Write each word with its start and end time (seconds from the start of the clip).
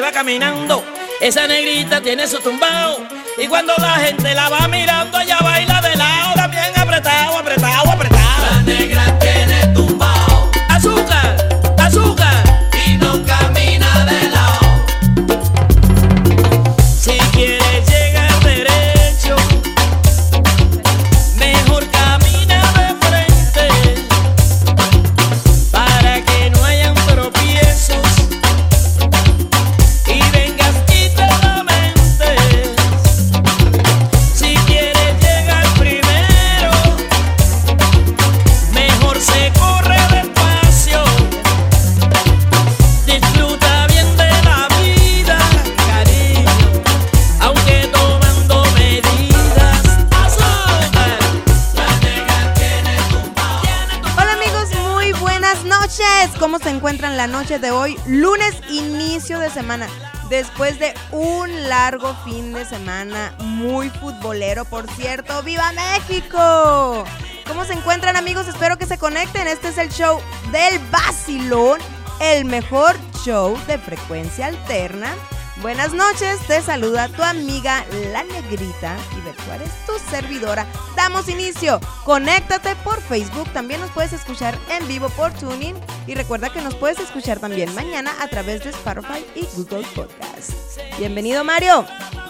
va 0.00 0.12
caminando. 0.12 0.84
Esa 1.20 1.46
negrita 1.46 2.00
tiene 2.00 2.26
su 2.26 2.38
tumbao. 2.40 3.06
Y 3.38 3.46
cuando 3.46 3.72
la 3.78 3.94
gente 3.94 4.34
la 4.34 4.48
va 4.48 4.68
mirando, 4.68 5.18
ella 5.20 5.38
baila 5.40 5.80
de 5.80 5.96
lado, 5.96 6.34
también 6.34 6.72
apretado, 6.76 7.38
apretado, 7.38 7.90
apretado. 7.90 9.21
De 57.62 57.70
hoy? 57.70 57.96
Lunes, 58.06 58.56
inicio 58.68 59.38
de 59.38 59.48
semana. 59.48 59.86
Después 60.28 60.78
de 60.78 60.92
un 61.12 61.68
largo 61.68 62.14
fin 62.24 62.52
de 62.52 62.64
semana 62.64 63.32
muy 63.38 63.88
futbolero, 63.88 64.64
por 64.64 64.90
cierto. 64.90 65.42
¡Viva 65.42 65.72
México! 65.72 67.04
¿Cómo 67.46 67.64
se 67.64 67.74
encuentran 67.74 68.16
amigos? 68.16 68.48
Espero 68.48 68.76
que 68.76 68.86
se 68.86 68.98
conecten. 68.98 69.46
Este 69.46 69.68
es 69.68 69.78
el 69.78 69.90
show 69.90 70.20
del 70.50 70.78
Basilón, 70.90 71.78
el 72.20 72.44
mejor 72.44 72.96
show 73.24 73.56
de 73.66 73.78
frecuencia 73.78 74.46
alterna. 74.48 75.14
Buenas 75.60 75.92
noches, 75.92 76.40
te 76.46 76.60
saluda 76.62 77.08
tu 77.08 77.22
amiga 77.22 77.84
La 78.10 78.24
Negrita 78.24 78.96
y 79.16 79.20
Beth 79.20 79.40
Juárez, 79.44 79.70
tu 79.86 79.92
servidora. 80.10 80.66
Damos 80.96 81.28
inicio, 81.28 81.78
conéctate 82.04 82.74
por 82.76 83.00
Facebook, 83.02 83.48
también 83.52 83.80
nos 83.80 83.90
puedes 83.90 84.12
escuchar 84.12 84.58
en 84.70 84.88
vivo 84.88 85.08
por 85.10 85.32
Tuning 85.34 85.76
y 86.06 86.14
recuerda 86.14 86.50
que 86.50 86.62
nos 86.62 86.74
puedes 86.74 86.98
escuchar 86.98 87.38
también 87.38 87.72
mañana 87.74 88.12
a 88.20 88.28
través 88.28 88.64
de 88.64 88.70
Spotify 88.70 89.24
y 89.34 89.46
Google 89.56 89.86
Podcast. 89.94 90.52
Bienvenido 90.98 91.44
Mario, 91.44 91.86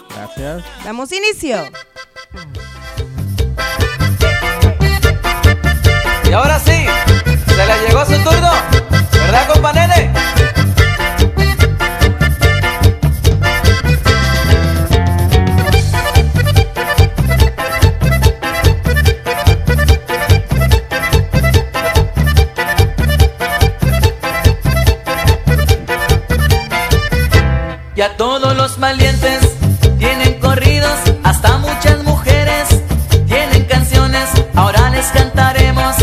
Gracias. 0.09 0.63
damos 0.83 1.11
inicio. 1.13 1.63
Valientes 28.83 29.39
tienen 29.97 30.37
corridos, 30.41 30.99
hasta 31.23 31.57
muchas 31.59 32.03
mujeres 32.03 32.67
tienen 33.27 33.63
canciones. 33.63 34.25
Ahora 34.55 34.89
les 34.89 35.05
cantaremos 35.05 35.95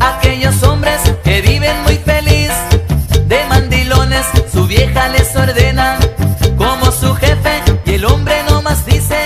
a 0.00 0.16
aquellos 0.16 0.62
hombres 0.62 1.02
que 1.22 1.42
viven 1.42 1.82
muy 1.82 1.96
feliz 1.96 2.50
de 3.26 3.44
mandilones. 3.50 4.24
Su 4.50 4.66
vieja 4.66 5.08
les 5.08 5.36
ordena 5.36 5.98
como 6.56 6.90
su 6.92 7.14
jefe 7.14 7.62
y 7.84 7.92
el 7.96 8.06
hombre 8.06 8.36
nomás 8.48 8.86
dice: 8.86 9.18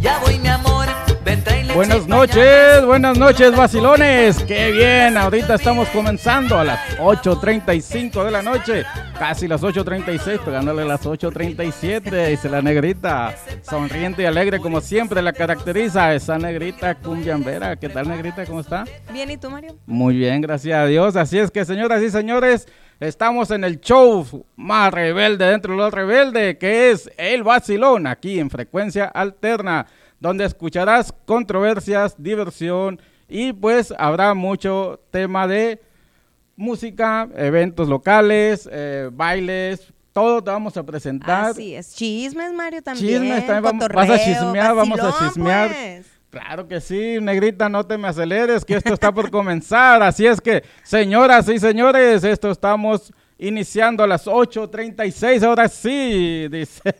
Ya 0.00 0.18
voy, 0.18 0.38
mi 0.38 0.48
amor, 0.48 0.88
ven, 1.24 1.42
Buenas 1.72 2.06
noches, 2.06 2.84
buenas 2.84 3.16
noches, 3.16 3.56
vacilones. 3.56 4.42
Qué 4.42 4.72
bien, 4.72 5.16
ahorita 5.16 5.54
estamos 5.54 5.88
comenzando 5.88 6.58
a 6.58 6.64
las 6.64 6.98
8.35 6.98 8.24
de 8.24 8.30
la 8.30 8.42
noche. 8.42 8.84
Casi 9.18 9.48
las 9.48 9.62
8.36, 9.62 10.40
pegándole 10.40 10.84
las 10.84 11.06
8.37. 11.06 12.28
Dice 12.28 12.50
la 12.50 12.60
negrita, 12.60 13.34
sonriente 13.62 14.22
y 14.22 14.24
alegre 14.26 14.60
como 14.60 14.82
siempre 14.82 15.22
la 15.22 15.32
caracteriza 15.32 16.14
esa 16.14 16.38
negrita 16.38 16.94
cumbiambera. 16.96 17.76
¿Qué 17.76 17.88
tal, 17.88 18.08
negrita? 18.08 18.44
¿Cómo 18.44 18.60
está? 18.60 18.84
Bien, 19.10 19.30
¿y 19.30 19.38
tú 19.38 19.48
Mario? 19.48 19.76
Muy 19.86 20.18
bien, 20.18 20.42
gracias 20.42 20.78
a 20.78 20.86
Dios. 20.86 21.16
Así 21.16 21.38
es 21.38 21.50
que, 21.50 21.64
señoras 21.64 22.02
y 22.02 22.10
señores, 22.10 22.68
estamos 23.00 23.50
en 23.50 23.64
el 23.64 23.80
show 23.80 24.44
más 24.54 24.92
rebelde 24.92 25.46
dentro 25.46 25.72
de 25.72 25.78
lo 25.78 25.90
rebelde, 25.90 26.58
que 26.58 26.90
es 26.90 27.10
El 27.16 27.42
Vacilón, 27.42 28.06
aquí 28.06 28.38
en 28.38 28.50
frecuencia 28.50 29.06
alterna, 29.06 29.86
donde 30.20 30.44
escucharás 30.44 31.14
controversias, 31.24 32.16
diversión 32.18 33.00
y 33.28 33.52
pues 33.52 33.92
habrá 33.98 34.34
mucho 34.34 35.00
tema 35.10 35.48
de 35.48 35.80
música, 36.56 37.28
eventos 37.36 37.88
locales, 37.88 38.68
eh, 38.72 39.08
bailes, 39.12 39.92
todo 40.12 40.42
te 40.42 40.50
vamos 40.50 40.76
a 40.76 40.82
presentar. 40.84 41.50
Así 41.50 41.74
es, 41.74 41.94
chismes 41.94 42.52
Mario 42.52 42.82
también. 42.82 43.22
Chismes, 43.22 43.46
también 43.46 43.62
vamos- 43.62 43.88
vas 43.94 44.10
a 44.10 44.18
chismear, 44.18 44.74
vamos 44.74 44.98
a 45.00 45.14
chismear. 45.18 45.68
pues. 45.70 46.06
Claro 46.30 46.66
que 46.68 46.80
sí, 46.80 47.18
negrita, 47.20 47.68
no 47.68 47.84
te 47.86 47.96
me 47.96 48.08
aceleres, 48.08 48.64
que 48.64 48.74
esto 48.74 48.92
está 48.92 49.12
por 49.12 49.30
comenzar. 49.30 50.02
Así 50.02 50.26
es 50.26 50.40
que, 50.40 50.64
señoras 50.82 51.48
y 51.48 51.58
señores, 51.58 52.24
esto 52.24 52.50
estamos 52.50 53.12
iniciando 53.38 54.02
a 54.02 54.06
las 54.06 54.26
8.36. 54.26 55.42
Ahora 55.44 55.68
sí, 55.68 56.48
dice. 56.50 56.94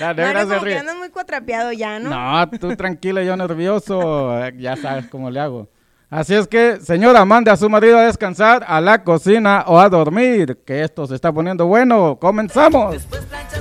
La 0.00 0.12
negra 0.14 0.32
Mario, 0.32 0.40
se 0.40 0.46
como 0.48 0.58
que 0.60 0.64
ríe. 0.66 0.78
andas 0.78 0.96
muy 0.96 1.08
cuatrapeado 1.10 1.72
ya, 1.72 1.98
¿no? 1.98 2.10
No, 2.10 2.50
tú 2.58 2.74
tranquila, 2.76 3.22
yo 3.22 3.36
nervioso. 3.36 4.32
Ya 4.58 4.76
sabes 4.76 5.06
cómo 5.06 5.30
le 5.30 5.40
hago. 5.40 5.68
Así 6.12 6.34
es 6.34 6.46
que, 6.46 6.78
señora, 6.84 7.24
mande 7.24 7.50
a 7.50 7.56
su 7.56 7.70
marido 7.70 7.96
a 7.98 8.02
descansar, 8.02 8.62
a 8.68 8.82
la 8.82 9.02
cocina 9.02 9.64
o 9.66 9.80
a 9.80 9.88
dormir, 9.88 10.58
que 10.66 10.84
esto 10.84 11.06
se 11.06 11.14
está 11.14 11.32
poniendo 11.32 11.66
bueno. 11.66 12.18
¡Comenzamos! 12.20 12.96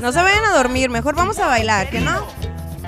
No 0.02 0.12
se 0.12 0.22
vayan 0.22 0.44
a 0.44 0.58
dormir, 0.58 0.90
mejor 0.90 1.16
vamos 1.16 1.40
a 1.40 1.48
bailar, 1.48 1.90
¿que 1.90 2.02
no? 2.02 2.28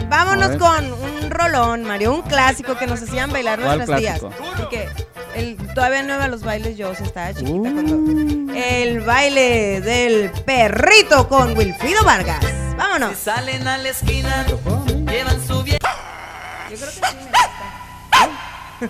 Vámonos 0.09 0.57
con 0.57 0.91
un 0.91 1.29
rolón, 1.31 1.85
Mario, 1.85 2.13
un 2.13 2.23
clásico 2.23 2.75
que 2.75 2.87
nos 2.87 3.01
hacían 3.01 3.31
bailar 3.31 3.61
¿Cuál 3.61 3.77
nuestras 3.77 3.99
tías. 4.01 4.19
Porque 4.19 4.89
el, 5.33 5.55
todavía 5.73 6.03
no 6.03 6.15
iba 6.15 6.25
a 6.25 6.27
los 6.27 6.43
bailes 6.43 6.75
yo, 6.75 6.89
o 6.89 6.95
sea, 6.95 7.05
estaba 7.05 7.33
chiquita 7.33 7.53
Uh. 7.53 7.61
cuando... 7.73 8.53
El 8.53 8.99
baile 8.99 9.79
del 9.79 10.29
perrito 10.45 11.29
con 11.29 11.57
Wilfrido 11.57 12.03
Vargas. 12.03 12.43
Si 12.43 12.75
Vámonos. 12.75 13.15
salen 13.17 13.65
a 13.65 13.77
la 13.77 13.89
esquina, 13.89 14.45
llevan 15.09 15.41
su 15.47 15.63
vieja. 15.63 15.79
Yo 16.69 16.75
creo 16.75 16.89
que 16.89 16.91
sí 16.95 17.01
Hay 18.83 18.89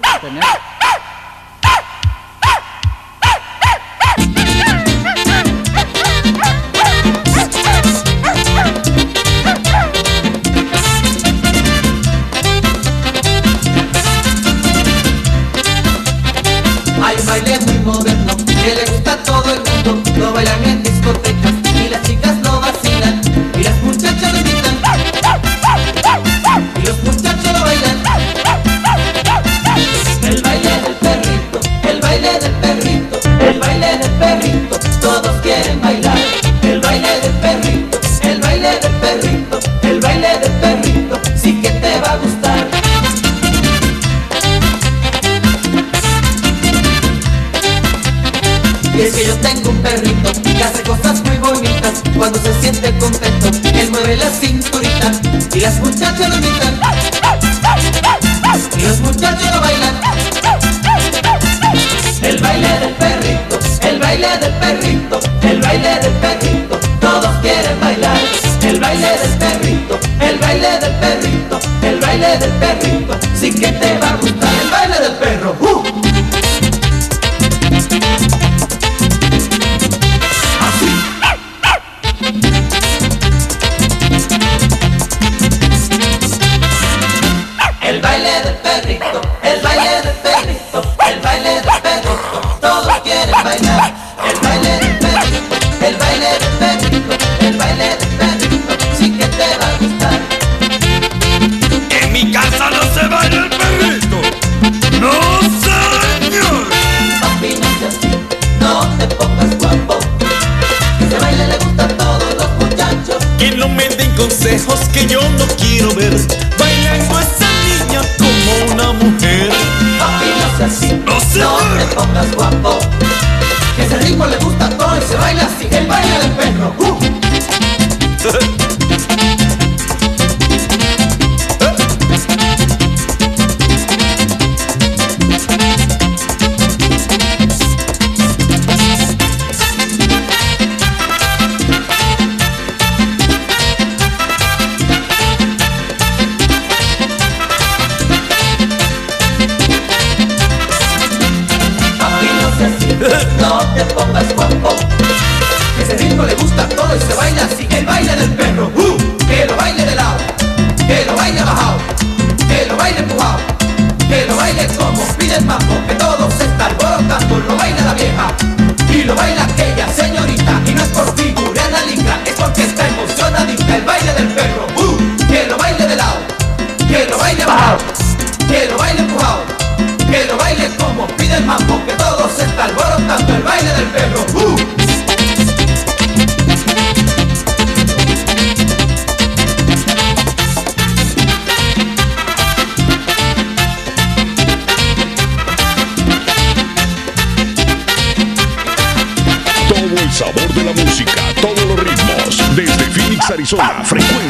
un 17.41 17.65
muy 17.65 17.79
moderno 17.85 18.35
le 18.75 18.85
gusta 18.91 19.17
todo 19.23 19.53
el 19.53 19.59
mundo. 19.59 20.11
Lo 20.17 20.33
bailan 20.33 20.63
en 20.63 20.81
discotecas 20.81 21.53
y 21.75 21.89
las 21.89 22.01
chicas 22.01 22.37
lo 22.43 22.59
vacilan. 22.59 23.21
Y 23.59 23.63
las 23.63 23.79
muchachas 23.83 24.52
perrito 49.83 50.31
hace 50.63 50.81
cosas 50.83 51.21
muy 51.25 51.37
bonitas 51.37 52.01
cuando 52.15 52.39
se 52.39 52.53
siente 52.61 52.97
contento. 52.97 53.51
Él 53.77 53.91
mueve 53.91 54.15
la 54.15 54.29
cinturita 54.29 55.11
y 55.53 55.59
las 55.59 55.79
muchachas 55.79 56.29
lo 56.29 56.35
imitan. 56.37 56.79
Y 58.77 58.81
los 58.81 58.99
muchachos 59.01 59.49
lo 59.53 59.61
bailan. 59.61 60.01
El 62.21 62.41
baile 62.41 62.79
del 62.79 62.93
perrito, 62.93 63.59
el 63.81 63.99
baile 63.99 64.37
del 64.39 64.53
perrito, 64.53 65.19
el 65.41 65.61
baile 65.61 65.99
del 65.99 66.13
perrito, 66.13 66.79
todos 67.01 67.35
quieren 67.41 67.79
bailar. 67.81 68.17
El 68.63 68.79
baile 68.79 69.17
del 69.19 69.37
perrito, 69.37 69.99
el 70.21 70.39
baile 70.39 70.79
del 70.79 70.93
perrito, 70.93 71.59
el 71.81 71.99
baile 71.99 72.37
del 72.37 72.51
perrito, 72.51 73.19
sin 73.37 73.53
que 73.59 73.71
te 73.73 74.02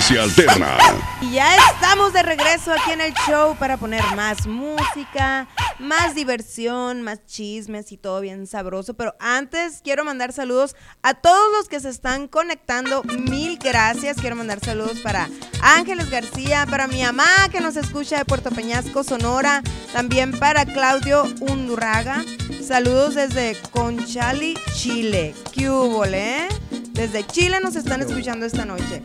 frecuencia 0.03 0.23
alterna. 0.23 0.77
Y 1.21 1.33
ya 1.33 1.55
estamos 1.71 2.13
de 2.13 2.23
regreso 2.23 2.71
aquí 2.71 2.91
en 2.91 3.01
el 3.01 3.13
show 3.27 3.55
para 3.57 3.77
poner 3.77 4.03
más 4.15 4.45
música, 4.47 5.47
más 5.79 6.15
diversión, 6.15 7.01
más 7.01 7.25
chismes 7.25 7.91
y 7.91 7.97
todo 7.97 8.19
bien 8.21 8.47
sabroso. 8.47 8.93
Pero 8.95 9.15
antes 9.19 9.81
quiero 9.83 10.03
mandar 10.03 10.33
saludos 10.33 10.75
a 11.01 11.13
todos 11.13 11.51
los 11.57 11.69
que 11.69 11.79
se 11.79 11.89
están 11.89 12.27
conectando. 12.27 13.03
Mil 13.03 13.57
gracias. 13.57 14.17
Quiero 14.17 14.35
mandar 14.35 14.59
saludos 14.59 14.99
para 14.99 15.29
Ángeles 15.61 16.09
García, 16.09 16.65
para 16.69 16.87
mi 16.87 17.03
mamá 17.03 17.27
que 17.51 17.61
nos 17.61 17.75
escucha 17.75 18.17
de 18.17 18.25
Puerto 18.25 18.51
Peñasco, 18.51 19.03
Sonora. 19.03 19.61
También 19.93 20.37
para 20.37 20.65
Claudio 20.65 21.23
Undurraga. 21.39 22.23
Saludos 22.65 23.15
desde 23.15 23.57
Conchali, 23.71 24.57
Chile. 24.75 25.33
¿Qué 25.51 25.69
hubo, 25.69 26.05
eh? 26.05 26.47
Desde 26.91 27.25
Chile 27.25 27.59
nos 27.61 27.75
están 27.75 28.01
escuchando 28.01 28.45
esta 28.45 28.65
noche. 28.65 29.01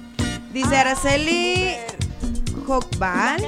Dice 0.59 0.77
Araceli 0.77 1.77
Jocbal. 2.67 3.41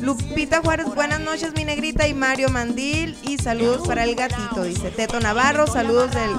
Lupita 0.00 0.62
Juárez, 0.62 0.86
buenas 0.94 1.20
noches, 1.20 1.52
mi 1.54 1.66
negrita. 1.66 2.08
Y 2.08 2.14
Mario 2.14 2.48
Mandil. 2.48 3.18
Y 3.22 3.36
saludos 3.36 3.86
para 3.86 4.04
el 4.04 4.14
gatito, 4.14 4.62
dice 4.62 4.90
Teto 4.90 5.20
Navarro. 5.20 5.66
Saludos 5.66 6.10
del, 6.10 6.30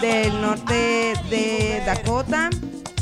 del 0.00 0.40
norte 0.40 1.12
de 1.28 1.82
Dakota. 1.84 2.48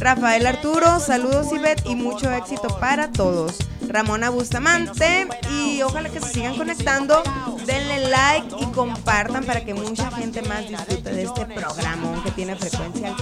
Rafael 0.01 0.45
Arturo, 0.45 0.99
saludos 0.99 1.53
Ivette 1.53 1.87
y 1.87 1.95
mucho 1.95 2.33
éxito 2.33 2.67
para 2.81 3.13
todos. 3.13 3.59
Ramona 3.87 4.31
Bustamante 4.31 5.29
y 5.49 5.83
ojalá 5.83 6.09
que 6.09 6.21
se 6.21 6.33
sigan 6.33 6.57
conectando. 6.57 7.23
Denle 7.65 8.09
like 8.09 8.57
y 8.59 8.67
compartan 8.73 9.45
para 9.45 9.65
que 9.65 9.73
mucha 9.73 10.11
gente 10.11 10.43
más 10.43 10.69
disfrute 10.69 11.13
de 11.13 11.23
este 11.23 11.47
programa 11.47 12.25
que 12.25 12.33
tiene 12.33 12.57
frecuencia. 12.57 13.15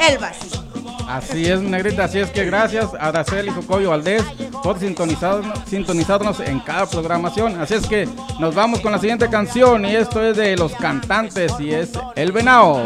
El 0.00 0.16
vacío. 0.16 0.63
Así 1.08 1.46
es, 1.46 1.60
negrita, 1.60 2.04
así 2.04 2.18
es 2.18 2.30
que 2.30 2.44
gracias 2.44 2.94
a 2.94 3.08
Araceli 3.08 3.50
Jocoyo 3.50 3.90
Valdés 3.90 4.22
por 4.62 4.78
sintonizarnos, 4.78 5.58
sintonizarnos 5.66 6.40
en 6.40 6.60
cada 6.60 6.86
programación. 6.86 7.60
Así 7.60 7.74
es 7.74 7.86
que 7.86 8.08
nos 8.40 8.54
vamos 8.54 8.80
con 8.80 8.92
la 8.92 8.98
siguiente 8.98 9.28
canción 9.28 9.84
y 9.84 9.94
esto 9.94 10.22
es 10.22 10.36
de 10.36 10.56
los 10.56 10.72
cantantes 10.74 11.52
y 11.60 11.70
es 11.70 11.92
El 12.16 12.32
Venao. 12.32 12.82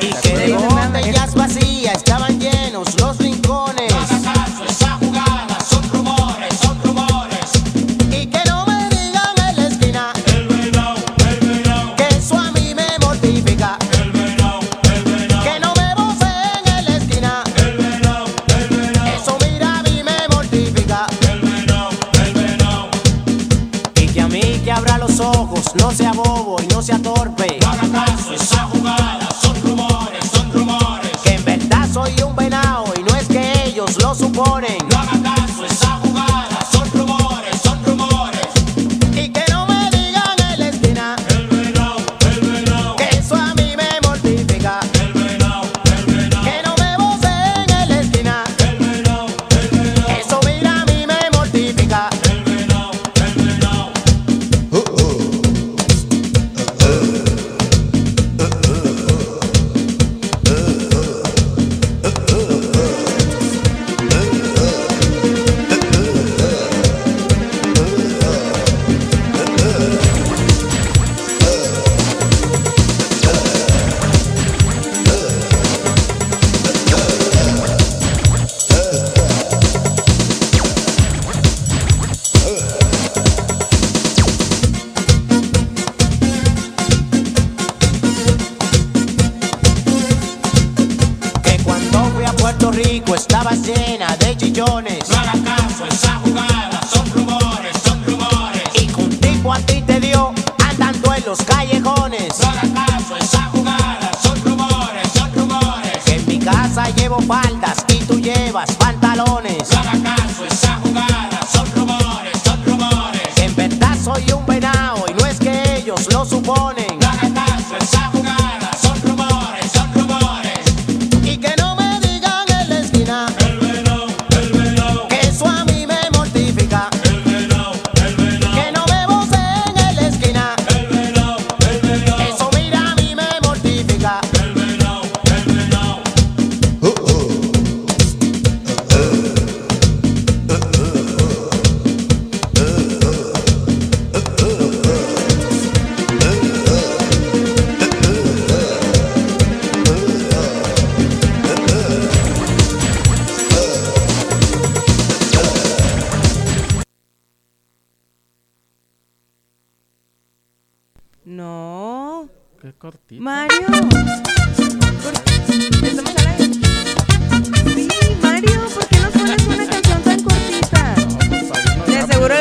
Y 0.00 1.63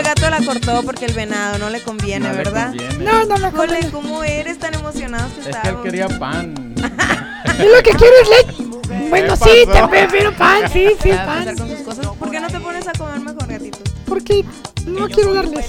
el 0.04 0.16
gato 0.16 0.30
la 0.30 0.42
cortó 0.46 0.84
porque 0.84 1.06
el 1.06 1.14
venado 1.14 1.58
no 1.58 1.70
le 1.70 1.82
conviene, 1.82 2.28
No 2.28 2.32
le 2.34 2.38
¿verdad? 2.38 2.70
conviene. 2.70 3.04
No, 3.06 3.26
no 3.26 3.38
me 3.38 3.52
conviene. 3.52 3.92
¿cómo 3.92 4.24
eres 4.24 4.60
tan 4.60 4.74
emocionados 4.74 5.32
que 5.34 5.50
Es 5.50 5.58
que 5.58 5.70
él 5.70 5.76
quería 5.84 6.08
pan. 6.08 6.74
¿Y 7.60 7.64
lo 7.64 7.84
que 7.84 7.92
quieres 7.92 8.28
leche? 8.30 8.64
Bueno, 9.10 9.36
¿Qué 9.44 9.50
sí, 9.66 9.72
te 9.72 9.88
prefiero 9.88 10.36
pan, 10.36 10.70
sí, 10.72 10.88
sí, 11.02 11.10
pan. 11.10 11.56
con 11.56 11.70
sus 11.70 11.80
cosas. 11.80 12.08
¿Por 12.08 12.30
qué 12.32 12.40
no 12.40 12.48
te 12.48 12.60
pones 12.60 12.88
a 12.88 12.92
comer 12.94 13.20
mejor, 13.20 13.48
gatito? 13.48 13.80
Porque 14.06 14.44
no 14.86 15.08
quiero 15.08 15.34
darles. 15.34 15.66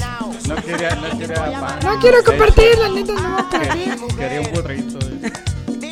No 0.49 0.57
quería, 0.57 0.95
no 0.97 1.19
quería 1.19 1.61
pan. 1.61 1.79
No 1.83 1.99
quiero 2.00 2.25
compartir, 2.25 2.79
la 2.79 2.88
neta, 2.91 3.12
no. 3.12 3.49
Quería 4.19 4.41
un 4.41 4.53
burrito. 4.53 4.99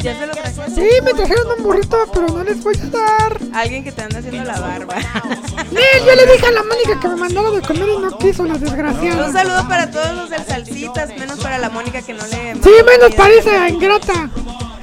Ya 0.02 0.18
se 0.18 0.26
lo 0.26 0.32
traje. 0.32 0.70
Sí, 0.74 0.88
me 1.04 1.14
trajeron 1.14 1.58
un 1.58 1.62
burrito, 1.62 1.96
pero 2.12 2.26
no 2.26 2.42
les 2.42 2.62
voy 2.62 2.74
a 2.76 2.86
dar. 2.86 3.38
Alguien 3.54 3.84
que 3.84 3.92
te 3.92 4.02
anda 4.02 4.18
haciendo 4.18 4.42
la 4.44 4.58
barba. 4.58 4.96
Nel, 5.70 6.04
yo 6.04 6.14
le 6.16 6.32
dije 6.32 6.46
a 6.46 6.50
la 6.50 6.62
Mónica 6.64 7.00
que 7.00 7.08
me 7.08 7.16
mandara 7.16 7.50
de 7.50 7.62
comer 7.62 7.88
y 7.88 7.98
no 7.98 8.18
quiso, 8.18 8.44
la 8.44 8.58
desgraciada. 8.58 9.26
Un 9.26 9.32
saludo 9.32 9.68
para 9.68 9.90
todos 9.90 10.14
los 10.16 10.30
del 10.30 10.44
Salsitas, 10.44 11.08
menos 11.10 11.38
para 11.38 11.58
la 11.58 11.70
Mónica 11.70 12.02
que 12.02 12.14
no 12.14 12.26
le. 12.26 12.54
Sí, 12.54 12.70
menos 12.84 13.14
parece 13.14 13.68
ingrata. 13.68 14.28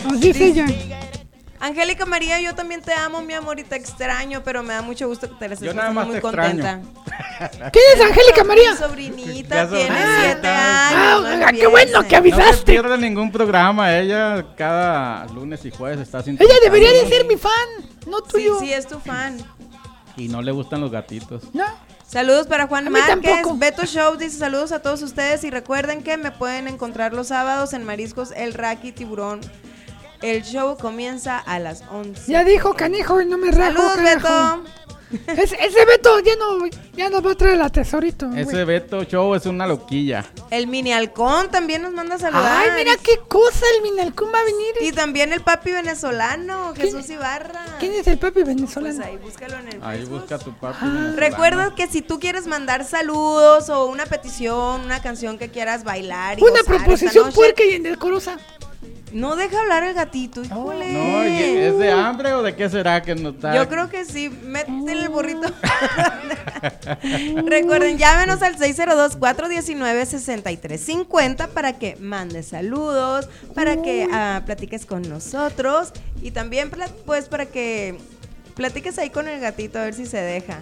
Así 0.09 0.29
es 0.29 0.39
ella. 0.39 0.65
Angélica 1.62 2.06
María, 2.06 2.39
yo 2.39 2.56
también 2.56 2.82
te 2.82 2.94
amo, 2.94 3.22
mi 3.22 3.34
amor, 3.34 3.60
y 3.60 3.63
te 3.63 3.75
extraño, 3.75 4.42
pero 4.46 4.63
me 4.63 4.74
da 4.74 4.82
mucho 4.82 5.08
gusto 5.08 5.28
que 5.30 5.36
te 5.36 5.48
la 5.50 5.54
estés 5.56 5.68
Yo 5.68 5.74
nada 5.74 5.89
pasando 5.94 6.00
más 6.00 6.08
muy 6.08 6.16
te 6.16 6.22
contenta. 6.22 6.80
¿Quién 7.72 7.84
es 7.96 8.01
Angélica 8.01 8.44
María? 8.46 8.72
Mi 8.72 8.78
sobrinita 8.78 9.70
tiene 9.70 9.96
siete 10.22 10.48
Ah, 10.48 10.89
años. 11.18 11.22
no 11.24 11.36
oiga, 11.36 11.51
qué 11.51 11.68
bueno 11.68 12.08
que 12.08 12.16
empiece. 12.16 12.38
No 12.38 12.44
se 12.44 12.48
avisaste. 12.50 12.72
pierde 12.72 12.98
ningún 12.98 13.32
programa. 13.32 13.98
Ella 13.98 14.46
cada 14.56 15.25
lunes 15.28 15.66
y 15.66 15.72
jueves 15.72 16.00
está 16.00 16.24
sin 16.24 16.38
Ella 16.42 16.54
debería 16.63 16.92
de 16.94 17.08
ser 17.08 17.25
mi 17.25 17.36
fan, 17.36 17.51
no 18.08 18.18
Sí, 18.20 18.24
tuyo. 18.32 18.60
sí, 18.60 18.72
es 18.72 18.88
tu 18.88 19.00
fan. 19.00 19.38
Y 20.16 20.28
no 20.30 20.42
le 20.42 20.51
gustan 20.51 20.80
los 20.82 20.92
gatitos. 20.92 21.44
No. 21.54 21.66
Saludos 22.08 22.48
para 22.48 22.68
Juan 22.68 22.89
Márquez, 22.89 23.22
tampoco. 23.22 23.58
Beto 23.58 23.86
Show 23.86 24.16
dice 24.18 24.38
saludos 24.39 24.72
a 24.72 24.82
todos 24.82 25.01
ustedes 25.04 25.44
y 25.44 25.51
recuerden 25.51 26.01
que 26.04 26.18
me 26.18 26.32
pueden 26.32 26.68
encontrar 26.68 27.13
los 27.13 27.28
sábados 27.28 27.74
en 27.74 27.84
Mariscos 27.84 28.32
El 28.36 28.54
Raki 28.56 28.92
Tiburón. 28.94 29.42
El 30.21 30.43
show 30.43 30.77
comienza 30.77 31.38
a 31.38 31.59
las 31.59 31.83
11. 31.91 32.31
Ya 32.31 32.43
dijo 32.43 32.73
canijo 32.73 33.21
y 33.21 33.25
no 33.25 33.38
me 33.38 33.51
rajo, 33.51 33.73
Saludos, 33.77 33.95
carajo. 33.95 34.61
Beto. 34.63 34.79
Ese, 35.41 35.57
ese 35.65 35.85
Beto 35.85 36.19
ya 36.19 36.35
no, 36.35 36.67
ya 36.95 37.09
no 37.09 37.19
va 37.23 37.31
a 37.31 37.35
traer 37.35 37.59
el 37.59 37.71
tesorito. 37.71 38.27
güey. 38.27 38.41
Ese 38.41 38.63
Beto 38.63 39.03
Show 39.05 39.33
es 39.33 39.47
una 39.47 39.65
loquilla. 39.65 40.23
El 40.51 40.67
mini 40.67 40.93
halcón 40.93 41.49
también 41.49 41.81
nos 41.81 41.93
manda 41.93 42.13
a 42.15 42.19
saludar. 42.19 42.45
Ay, 42.45 42.69
mira 42.77 42.95
qué 43.01 43.17
cosa, 43.27 43.65
el 43.77 43.81
Minalcún 43.81 44.29
va 44.31 44.39
a 44.39 44.43
venir. 44.43 44.75
Y 44.81 44.91
también 44.91 45.33
el 45.33 45.41
papi 45.41 45.71
venezolano, 45.71 46.75
Jesús 46.75 47.09
Ibarra. 47.09 47.65
¿Quién 47.79 47.93
es 47.93 48.05
el 48.05 48.19
papi 48.19 48.43
Pues 48.43 48.55
venezolano? 48.55 49.03
ahí 49.03 49.17
búscalo 49.17 49.57
en 49.57 49.67
el 49.69 49.79
Ahí 49.83 49.97
Facebook. 49.99 50.19
busca 50.19 50.35
a 50.35 50.39
tu 50.39 50.53
papi. 50.53 50.77
Ah. 50.81 51.13
Recuerda 51.15 51.73
que 51.73 51.88
si 51.88 52.03
tú 52.03 52.19
quieres 52.19 52.45
mandar 52.45 52.85
saludos 52.85 53.69
o 53.69 53.85
una 53.85 54.05
petición, 54.05 54.81
una 54.81 55.01
canción 55.01 55.39
que 55.39 55.49
quieras 55.49 55.83
bailar 55.83 56.38
y 56.38 56.43
Una 56.43 56.51
gozar 56.61 56.65
proposición 56.65 57.31
puerca 57.31 57.63
y 57.63 57.73
endecorosa. 57.73 58.38
No 59.12 59.36
deja 59.36 59.60
hablar 59.60 59.84
el 59.84 59.94
gatito, 59.94 60.42
híjole. 60.44 60.94
No, 60.94 61.28
¿y 61.28 61.42
¿es 61.42 61.78
de 61.78 61.92
hambre 61.92 62.32
o 62.34 62.42
de 62.44 62.56
qué 62.56 62.70
será 62.70 63.01
que 63.01 63.16
no 63.16 63.30
está? 63.30 63.56
Yo 63.56 63.68
creo 63.68 63.89
que 63.89 64.06
sí, 64.06 64.30
métele 64.30 65.01
el 65.04 65.10
burrito. 65.10 65.42
Recuerden, 67.46 67.98
llámenos 67.98 68.42
al 68.42 68.58
602-419-6350 68.58 71.50
para 71.50 71.80
que 71.80 71.98
mandes 72.00 72.48
saludos, 72.48 73.28
para 73.56 73.82
que 73.82 74.08
ah, 74.12 74.44
platiques 74.46 74.86
con 74.86 75.01
nosotros 75.04 75.94
y 76.22 76.32
también 76.32 76.72
pues 77.06 77.28
para 77.28 77.46
que 77.46 77.98
platiques 78.56 78.98
ahí 79.00 79.10
con 79.10 79.28
el 79.28 79.39
gatito 79.39 79.80
a 79.80 79.84
ver 79.84 79.94
si 79.94 80.06
se 80.06 80.22
deja. 80.22 80.62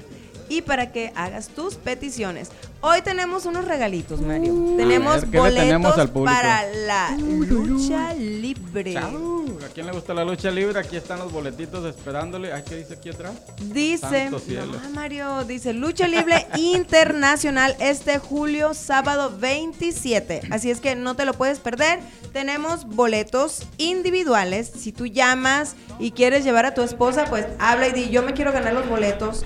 Y 0.49 0.61
para 0.61 0.93
que 0.93 1.11
hagas 1.15 1.49
tus 1.49 1.75
peticiones. 1.75 2.51
Hoy 2.81 3.01
tenemos 3.01 3.45
unos 3.45 3.65
regalitos, 3.65 4.21
Mario. 4.21 4.53
tenemos 4.77 5.21
ver, 5.21 5.29
¿qué 5.29 5.41
le 5.49 5.59
tenemos 5.61 5.95
boletos 5.95 6.15
al 6.15 6.23
para 6.23 6.63
la 6.71 7.17
lucha 7.17 8.13
libre. 8.13 8.93
Chau, 8.93 9.57
¿A 9.65 9.73
quién 9.73 9.87
le 9.87 9.91
gusta 9.91 10.13
la 10.13 10.23
lucha 10.23 10.51
libre? 10.51 10.79
Aquí 10.79 10.95
están 10.95 11.17
los 11.19 11.31
boletitos 11.31 11.83
esperándole. 11.85 12.53
Ay, 12.53 12.63
¿qué 12.67 12.75
dice 12.75 12.93
aquí 12.93 13.09
atrás? 13.09 13.33
Dice, 13.59 14.29
no, 14.29 14.89
Mario, 14.93 15.43
dice 15.45 15.73
Lucha 15.73 16.07
Libre 16.07 16.45
Internacional 16.55 17.75
este 17.79 18.19
julio, 18.19 18.75
sábado 18.75 19.35
27. 19.35 20.41
Así 20.51 20.69
es 20.69 20.79
que 20.79 20.95
no 20.95 21.15
te 21.15 21.25
lo 21.25 21.33
puedes 21.33 21.59
perder. 21.59 21.99
Tenemos 22.31 22.85
boletos 22.85 23.63
individuales. 23.77 24.71
Si 24.77 24.91
tú 24.91 25.07
llamas 25.07 25.75
y 25.99 26.11
quieres 26.11 26.43
llevar 26.43 26.65
a 26.65 26.75
tu 26.75 26.83
esposa, 26.83 27.25
pues 27.25 27.47
habla 27.57 27.87
y 27.87 27.91
di, 27.93 28.09
yo 28.09 28.21
me 28.21 28.33
quiero 28.33 28.51
ganar 28.51 28.73
los 28.73 28.87
boletos. 28.87 29.43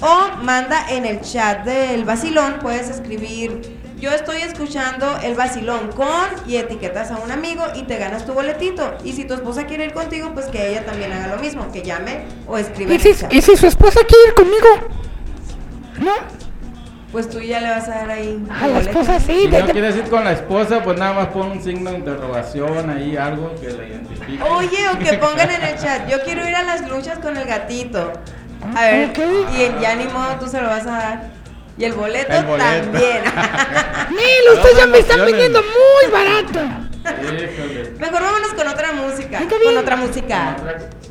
O 0.00 0.42
manda 0.42 0.90
en 0.90 1.06
el 1.06 1.20
chat 1.22 1.64
del 1.64 2.04
vacilón, 2.04 2.56
puedes 2.60 2.90
escribir, 2.90 3.78
yo 3.98 4.10
estoy 4.10 4.42
escuchando 4.42 5.06
el 5.22 5.34
vacilón 5.34 5.90
con 5.92 6.06
y 6.46 6.56
etiquetas 6.56 7.10
a 7.10 7.16
un 7.16 7.30
amigo 7.32 7.64
y 7.74 7.84
te 7.84 7.96
ganas 7.96 8.26
tu 8.26 8.34
boletito. 8.34 8.94
Y 9.04 9.12
si 9.14 9.24
tu 9.24 9.32
esposa 9.34 9.64
quiere 9.64 9.86
ir 9.86 9.92
contigo, 9.94 10.32
pues 10.34 10.46
que 10.46 10.68
ella 10.70 10.84
también 10.84 11.12
haga 11.12 11.28
lo 11.34 11.40
mismo, 11.40 11.72
que 11.72 11.82
llame 11.82 12.24
o 12.46 12.58
escriba 12.58 12.92
¿Y 12.92 12.98
si, 12.98 13.08
el 13.10 13.16
chat. 13.18 13.32
y 13.32 13.40
si 13.40 13.56
su 13.56 13.66
esposa 13.66 14.00
quiere 14.06 14.28
ir 14.28 14.34
conmigo? 14.34 14.66
¿No? 16.00 16.12
Pues 17.10 17.30
tú 17.30 17.40
ya 17.40 17.60
le 17.62 17.70
vas 17.70 17.88
a 17.88 17.92
dar 17.92 18.10
ahí. 18.10 18.44
A 18.50 18.66
el 18.66 18.72
la 18.74 18.78
boleto. 18.80 18.90
esposa 19.00 19.20
sí. 19.20 19.38
Si 19.44 19.48
no 19.48 19.66
de- 19.66 19.72
quieres 19.72 19.96
ir 19.96 20.04
con 20.10 20.24
la 20.24 20.32
esposa, 20.32 20.82
pues 20.82 20.98
nada 20.98 21.14
más 21.14 21.28
pon 21.28 21.52
un 21.52 21.62
signo 21.62 21.90
de 21.90 21.98
interrogación 21.98 22.90
ahí, 22.90 23.16
algo 23.16 23.54
que 23.58 23.70
la 23.70 23.84
identifique. 23.86 24.42
Oye, 24.42 24.88
o 24.92 24.98
que 24.98 25.14
pongan 25.18 25.50
en 25.50 25.62
el 25.62 25.78
chat, 25.78 26.06
yo 26.10 26.20
quiero 26.22 26.46
ir 26.46 26.54
a 26.54 26.64
las 26.64 26.86
luchas 26.86 27.18
con 27.20 27.34
el 27.38 27.46
gatito. 27.46 28.12
A 28.74 28.82
ver, 28.82 29.12
y 29.52 29.80
ya 29.82 29.94
ni 29.96 30.04
modo, 30.04 30.36
tú 30.40 30.48
se 30.48 30.60
lo 30.60 30.68
vas 30.68 30.86
a 30.86 30.90
dar. 30.90 31.30
Y 31.78 31.84
el 31.84 31.92
boleto, 31.92 32.32
El 32.32 32.44
boleto. 32.46 32.64
también. 32.70 33.22
Nel, 34.10 34.54
ustedes 34.56 34.76
ya 34.78 34.86
me 34.86 34.98
están 34.98 35.24
vendiendo 35.26 35.60
muy 35.62 36.10
barato. 36.10 36.60
Mejor 37.98 38.22
vámonos 38.22 38.54
con 38.54 38.66
otra 38.68 38.92
música. 38.92 39.38
Con 39.40 39.76
otra 39.76 39.96
música. 39.96 40.56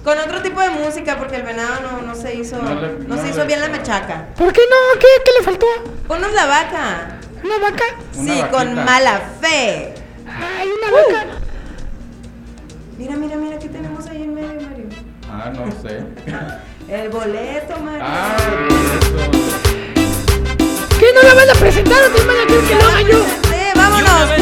Con 0.04 0.18
otro 0.18 0.42
tipo 0.42 0.60
de 0.62 0.70
música, 0.72 1.18
porque 1.18 1.36
el 1.38 1.44
venado 1.44 1.82
no, 1.82 2.02
no 2.02 2.16
se 2.16 2.34
hizo, 2.36 2.58
No 2.62 2.76
le- 2.82 2.94
no 3.00 3.16
no 3.16 3.18
se 3.18 3.24
le- 3.24 3.30
hizo 3.30 3.46
bien 3.46 3.62
la 3.62 3.70
mechaca. 3.70 4.26
¿Por 4.36 4.52
qué 4.52 4.62
no? 4.70 5.00
¿Qué, 5.00 5.08
qué 5.24 5.32
le 5.40 5.46
faltó? 5.46 5.66
Ponnos 6.08 6.32
la 6.34 6.46
vaca. 6.48 7.18
¿Una 7.44 7.58
vaca? 7.60 7.84
Una 8.18 8.34
sí, 8.34 8.44
con 8.52 8.76
mala 8.86 9.22
fe. 9.40 9.94
Ay, 10.28 10.68
una 10.70 10.92
vaca. 10.92 11.26
Mira, 12.98 13.16
mira, 13.16 13.36
mira, 13.36 13.60
¿qué 13.60 13.70
tenemos 13.70 14.06
ahí 14.08 14.24
en 14.24 14.34
medio, 14.34 14.48
Mario? 14.62 14.86
Ah, 15.30 15.52
no 15.54 15.72
sé. 15.82 16.04
El 16.88 17.10
boleto, 17.10 17.80
Mario. 17.80 18.04
Ah. 18.04 18.38
¿Qué 21.00 21.08
no 21.14 21.22
la 21.24 21.34
van 21.34 21.50
a 21.50 21.54
presentar 21.54 21.98
o 22.04 22.14
qué 22.14 22.24
van 22.24 22.38
a 22.38 22.46
querer 22.46 22.64
que 22.64 22.76
lo 22.76 22.88
haga 22.88 23.02
yo? 23.02 23.18
Sí, 23.18 23.56
vámonos 23.76 24.12
más, 24.12 24.30
la 24.30 24.36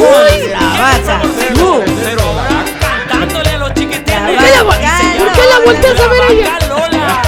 pero 2.02 2.22
ahora 2.22 2.64
cantándole 3.08 3.48
a 3.48 3.58
los 3.58 3.72
chiquitines. 3.72 4.06
La 4.10 4.26
¿Por 4.26 4.36
qué 4.36 4.50
la, 4.50 4.62
vaca, 4.62 5.00
¿por 5.18 5.32
qué 5.32 5.40
la 5.48 5.58
volteas 5.64 6.00
a 6.00 6.08
ver 6.08 6.20
a 6.20 6.32
ella? 6.32 7.23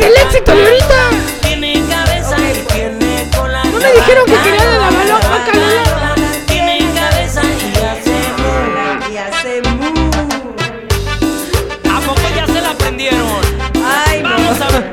es 0.00 0.06
el 0.06 0.16
éxito 0.16 0.54
de 0.54 0.62
ahorita. 0.62 1.10
Tiene 1.42 1.82
cabeza 1.88 2.36
y 2.38 2.72
tiene 2.72 3.28
cola. 3.36 3.64
No 3.64 3.78
me 3.78 3.92
dijeron 3.92 4.24
que 4.26 4.32
quería 4.42 4.64
de 4.64 4.78
la 4.78 4.90
balona, 4.90 5.44
Canola. 5.46 6.14
Tiene 6.46 6.78
cabeza 6.94 7.42
y 7.44 7.76
hace 7.84 8.16
mu. 8.38 9.12
Y 9.12 9.16
hace 9.16 9.62
mu. 9.62 10.10
¿A 11.90 12.00
poco 12.00 12.20
ya 12.34 12.46
se 12.46 12.60
la 12.60 12.70
aprendieron? 12.70 13.40
Ay, 13.84 14.22
Vamos 14.22 14.60
a 14.60 14.68
ver. 14.70 14.84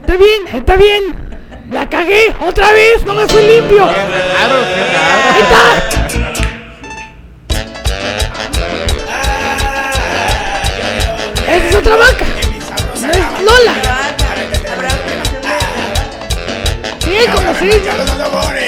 Está 0.00 0.16
bien, 0.16 0.46
está 0.52 0.76
bien. 0.76 1.26
La 1.70 1.88
cagué 1.88 2.34
otra 2.46 2.72
vez, 2.72 3.04
no 3.04 3.14
me 3.14 3.26
fui 3.28 3.42
limpio. 3.42 3.88
Qué 3.88 4.02
raro. 4.34 4.86
Esa 11.48 11.68
es 11.68 11.74
otra 11.76 11.96
vaca. 11.96 12.24
No 13.02 13.10
es 13.10 13.40
Lola. 13.42 13.75
ridículo, 17.16 17.54
sí. 17.54 18.65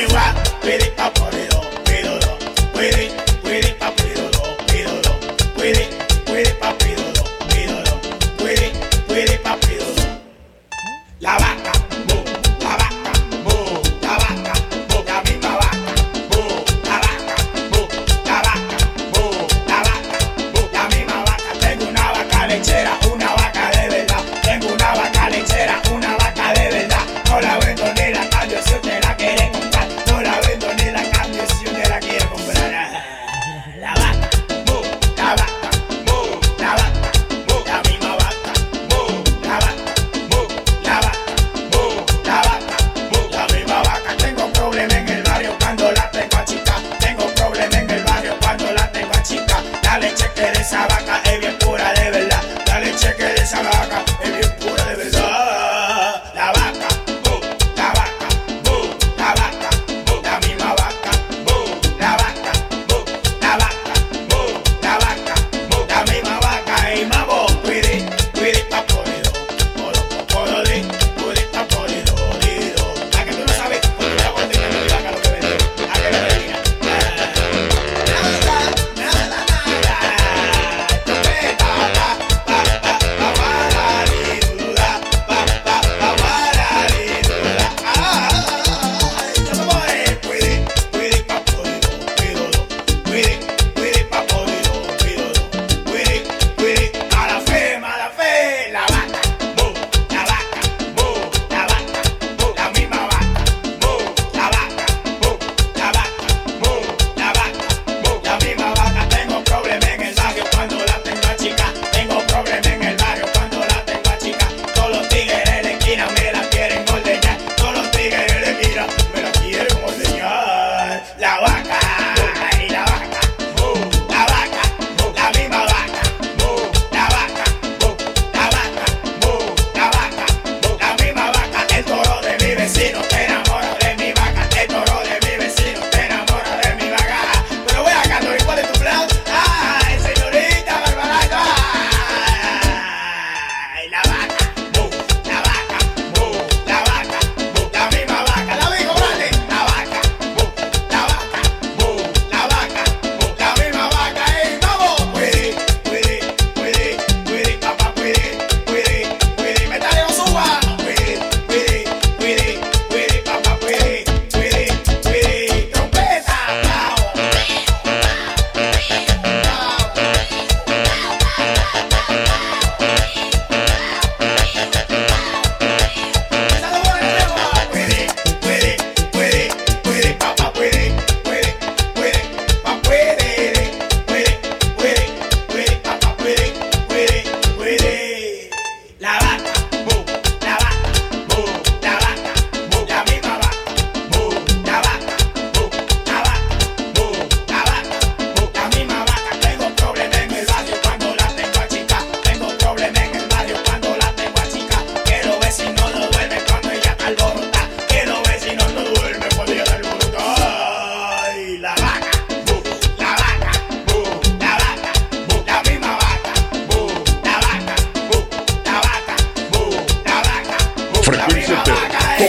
Mississippi, 221.49 221.73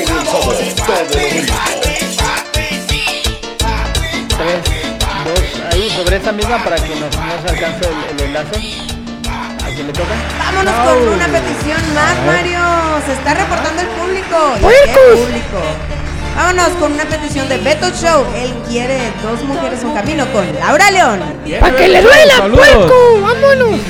going 0.08 0.28
home, 0.32 0.56
starting 0.72 1.44
Ahí 5.72 5.90
sobre 5.90 6.16
esa 6.16 6.32
misma 6.32 6.64
para 6.64 6.78
que 6.78 6.96
nos, 6.96 7.14
nos 7.18 7.52
alcance 7.52 7.90
el, 7.90 7.96
el 8.16 8.22
enlace. 8.28 8.56
¿A 9.62 9.66
quién 9.76 9.88
le 9.88 9.94
toca? 9.94 10.16
Vámonos 10.40 10.74
con 10.74 11.08
una 11.10 11.28
petición 11.28 11.82
más, 11.94 12.16
Mario. 12.26 12.62
Se 13.06 13.12
está 13.12 13.34
reportando 13.34 13.82
el 13.82 13.88
público. 13.90 14.54
Público? 14.62 15.60
Vámonos 16.38 16.70
con 16.80 16.94
una 16.94 17.04
petición 17.04 17.50
de 17.50 17.58
Beto 17.58 17.90
Show. 17.90 18.26
Él 18.38 18.54
quiere 18.70 19.12
dos 19.22 19.44
mujeres 19.44 19.84
un 19.84 19.94
camino 19.94 20.26
con 20.32 20.46
Laura 20.60 20.92
León. 20.92 21.20
¡Para 21.60 21.76
que 21.76 21.90
le 21.90 22.02
duela, 22.02 22.48
puerco! 22.48 23.22
¡Vámonos! 23.22 23.82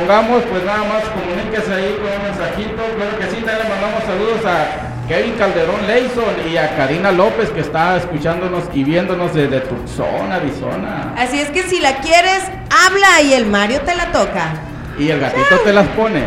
Pongamos, 0.00 0.42
pues 0.44 0.64
nada 0.64 0.84
más 0.84 1.02
comuníquese 1.04 1.72
ahí 1.72 1.98
con 2.00 2.10
un 2.10 2.22
mensajito. 2.22 2.82
Claro 2.96 3.18
que 3.18 3.24
sí, 3.26 3.36
también 3.42 3.58
le 3.58 3.68
mandamos 3.68 4.04
saludos 4.04 4.46
a 4.46 5.06
Kevin 5.08 5.34
Calderón 5.34 5.86
Leison 5.86 6.34
y 6.50 6.56
a 6.56 6.76
Karina 6.76 7.12
López 7.12 7.50
que 7.50 7.60
está 7.60 7.96
escuchándonos 7.96 8.64
y 8.72 8.84
viéndonos 8.84 9.34
desde 9.34 9.60
Tucson, 9.60 10.32
Arizona. 10.32 11.14
Así 11.16 11.38
es 11.40 11.50
que 11.50 11.64
si 11.64 11.80
la 11.80 11.96
quieres, 11.98 12.42
habla 12.86 13.20
y 13.22 13.34
el 13.34 13.46
Mario 13.46 13.80
te 13.82 13.94
la 13.94 14.10
toca. 14.12 14.54
Y 14.98 15.10
el 15.10 15.20
gatito 15.20 15.58
te 15.64 15.72
las 15.72 15.86
pone. 15.88 16.24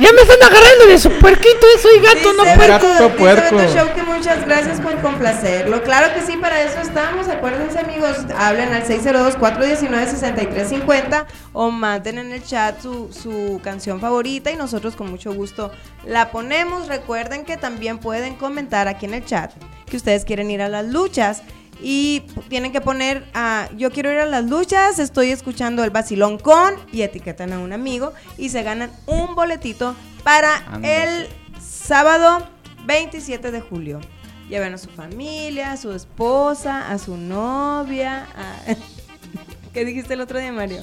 Ya 0.00 0.12
me 0.12 0.22
están 0.22 0.42
agarrando 0.42 0.86
de 0.86 0.98
su 0.98 1.10
puerquito, 1.10 1.66
soy 1.82 2.00
gato, 2.00 2.32
no 2.32 2.44
puerco. 2.44 2.88
Gato 2.88 3.14
puerco. 3.16 3.56
Beto 3.56 3.74
Show 3.74 3.88
que 3.94 4.02
muchas 4.02 4.46
gracias 4.46 4.80
por 4.80 4.98
complacerlo. 5.00 5.82
Claro 5.82 6.14
que 6.14 6.22
sí, 6.22 6.36
para 6.36 6.62
eso 6.62 6.80
estamos. 6.80 7.28
Acuérdense, 7.28 7.78
amigos, 7.78 8.16
hablen 8.36 8.72
al 8.72 8.84
602-419-6350 8.84 11.26
o 11.52 11.70
manden 11.70 12.18
en 12.18 12.32
el 12.32 12.42
chat 12.44 12.80
su, 12.80 13.12
su 13.12 13.60
canción 13.62 14.00
favorita 14.00 14.50
y 14.52 14.56
nosotros 14.56 14.94
con 14.94 15.10
mucho 15.10 15.32
gusto 15.32 15.72
la 16.06 16.30
ponemos. 16.30 16.86
Recuerden 16.86 17.44
que 17.44 17.56
también 17.56 17.98
pueden 17.98 18.36
comentar 18.36 18.86
aquí 18.88 19.06
en 19.06 19.14
el 19.14 19.24
chat 19.24 19.50
que 19.86 19.96
ustedes 19.96 20.24
quieren 20.24 20.48
ir 20.50 20.62
a 20.62 20.68
las 20.68 20.86
luchas. 20.86 21.42
Y 21.80 22.20
tienen 22.48 22.72
que 22.72 22.80
poner, 22.80 23.24
ah, 23.34 23.68
yo 23.76 23.90
quiero 23.92 24.10
ir 24.12 24.18
a 24.18 24.26
las 24.26 24.44
luchas, 24.44 24.98
estoy 24.98 25.30
escuchando 25.30 25.84
el 25.84 25.90
vacilón 25.90 26.38
con, 26.38 26.74
y 26.92 27.02
etiquetan 27.02 27.52
a 27.52 27.58
un 27.60 27.72
amigo 27.72 28.12
y 28.36 28.48
se 28.48 28.62
ganan 28.64 28.90
un 29.06 29.34
boletito 29.36 29.94
para 30.24 30.50
el 30.82 31.28
sábado 31.60 32.48
27 32.84 33.50
de 33.52 33.60
julio. 33.60 34.00
Lleven 34.48 34.74
a 34.74 34.78
su 34.78 34.88
familia, 34.88 35.72
a 35.72 35.76
su 35.76 35.92
esposa, 35.92 36.90
a 36.90 36.98
su 36.98 37.16
novia. 37.16 38.26
a- 38.36 38.74
¿Qué 39.72 39.84
dijiste 39.84 40.14
el 40.14 40.20
otro 40.22 40.38
día, 40.38 40.52
Mario? 40.52 40.82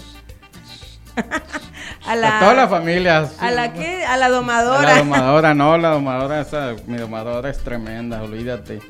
a 2.05 2.15
la, 2.15 2.37
A 2.37 2.39
toda 2.39 2.53
la 2.53 2.67
familia. 2.67 3.29
¿A 3.39 3.51
la 3.51 3.73
qué? 3.73 4.05
A 4.05 4.17
la 4.17 4.27
A 4.27 4.29
domadora. 4.29 4.81
La 4.93 4.97
domadora, 4.99 5.53
no, 5.55 5.77
la 5.77 5.89
domadora, 5.89 6.41
esa, 6.41 6.75
mi 6.87 6.97
domadora 6.97 7.49
es 7.49 7.57
tremenda, 7.59 8.21
olvídate. 8.21 8.81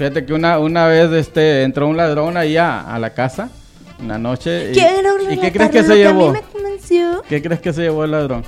Fíjate 0.00 0.24
que 0.24 0.32
una, 0.32 0.58
una 0.58 0.86
vez 0.86 1.12
este, 1.12 1.62
entró 1.62 1.86
un 1.86 1.94
ladrón 1.94 2.38
ahí 2.38 2.56
a, 2.56 2.80
a 2.80 2.98
la 2.98 3.10
casa, 3.12 3.50
una 4.02 4.16
noche. 4.16 4.70
Y, 4.70 4.72
Quiero 4.72 5.30
¿y 5.30 5.36
qué 5.36 5.52
crees 5.52 5.70
que 5.70 5.82
se 5.82 5.94
llevó? 5.94 6.32
¿Qué 7.28 7.42
crees 7.42 7.60
que 7.60 7.70
se 7.74 7.82
llevó 7.82 8.04
el 8.04 8.12
ladrón? 8.12 8.42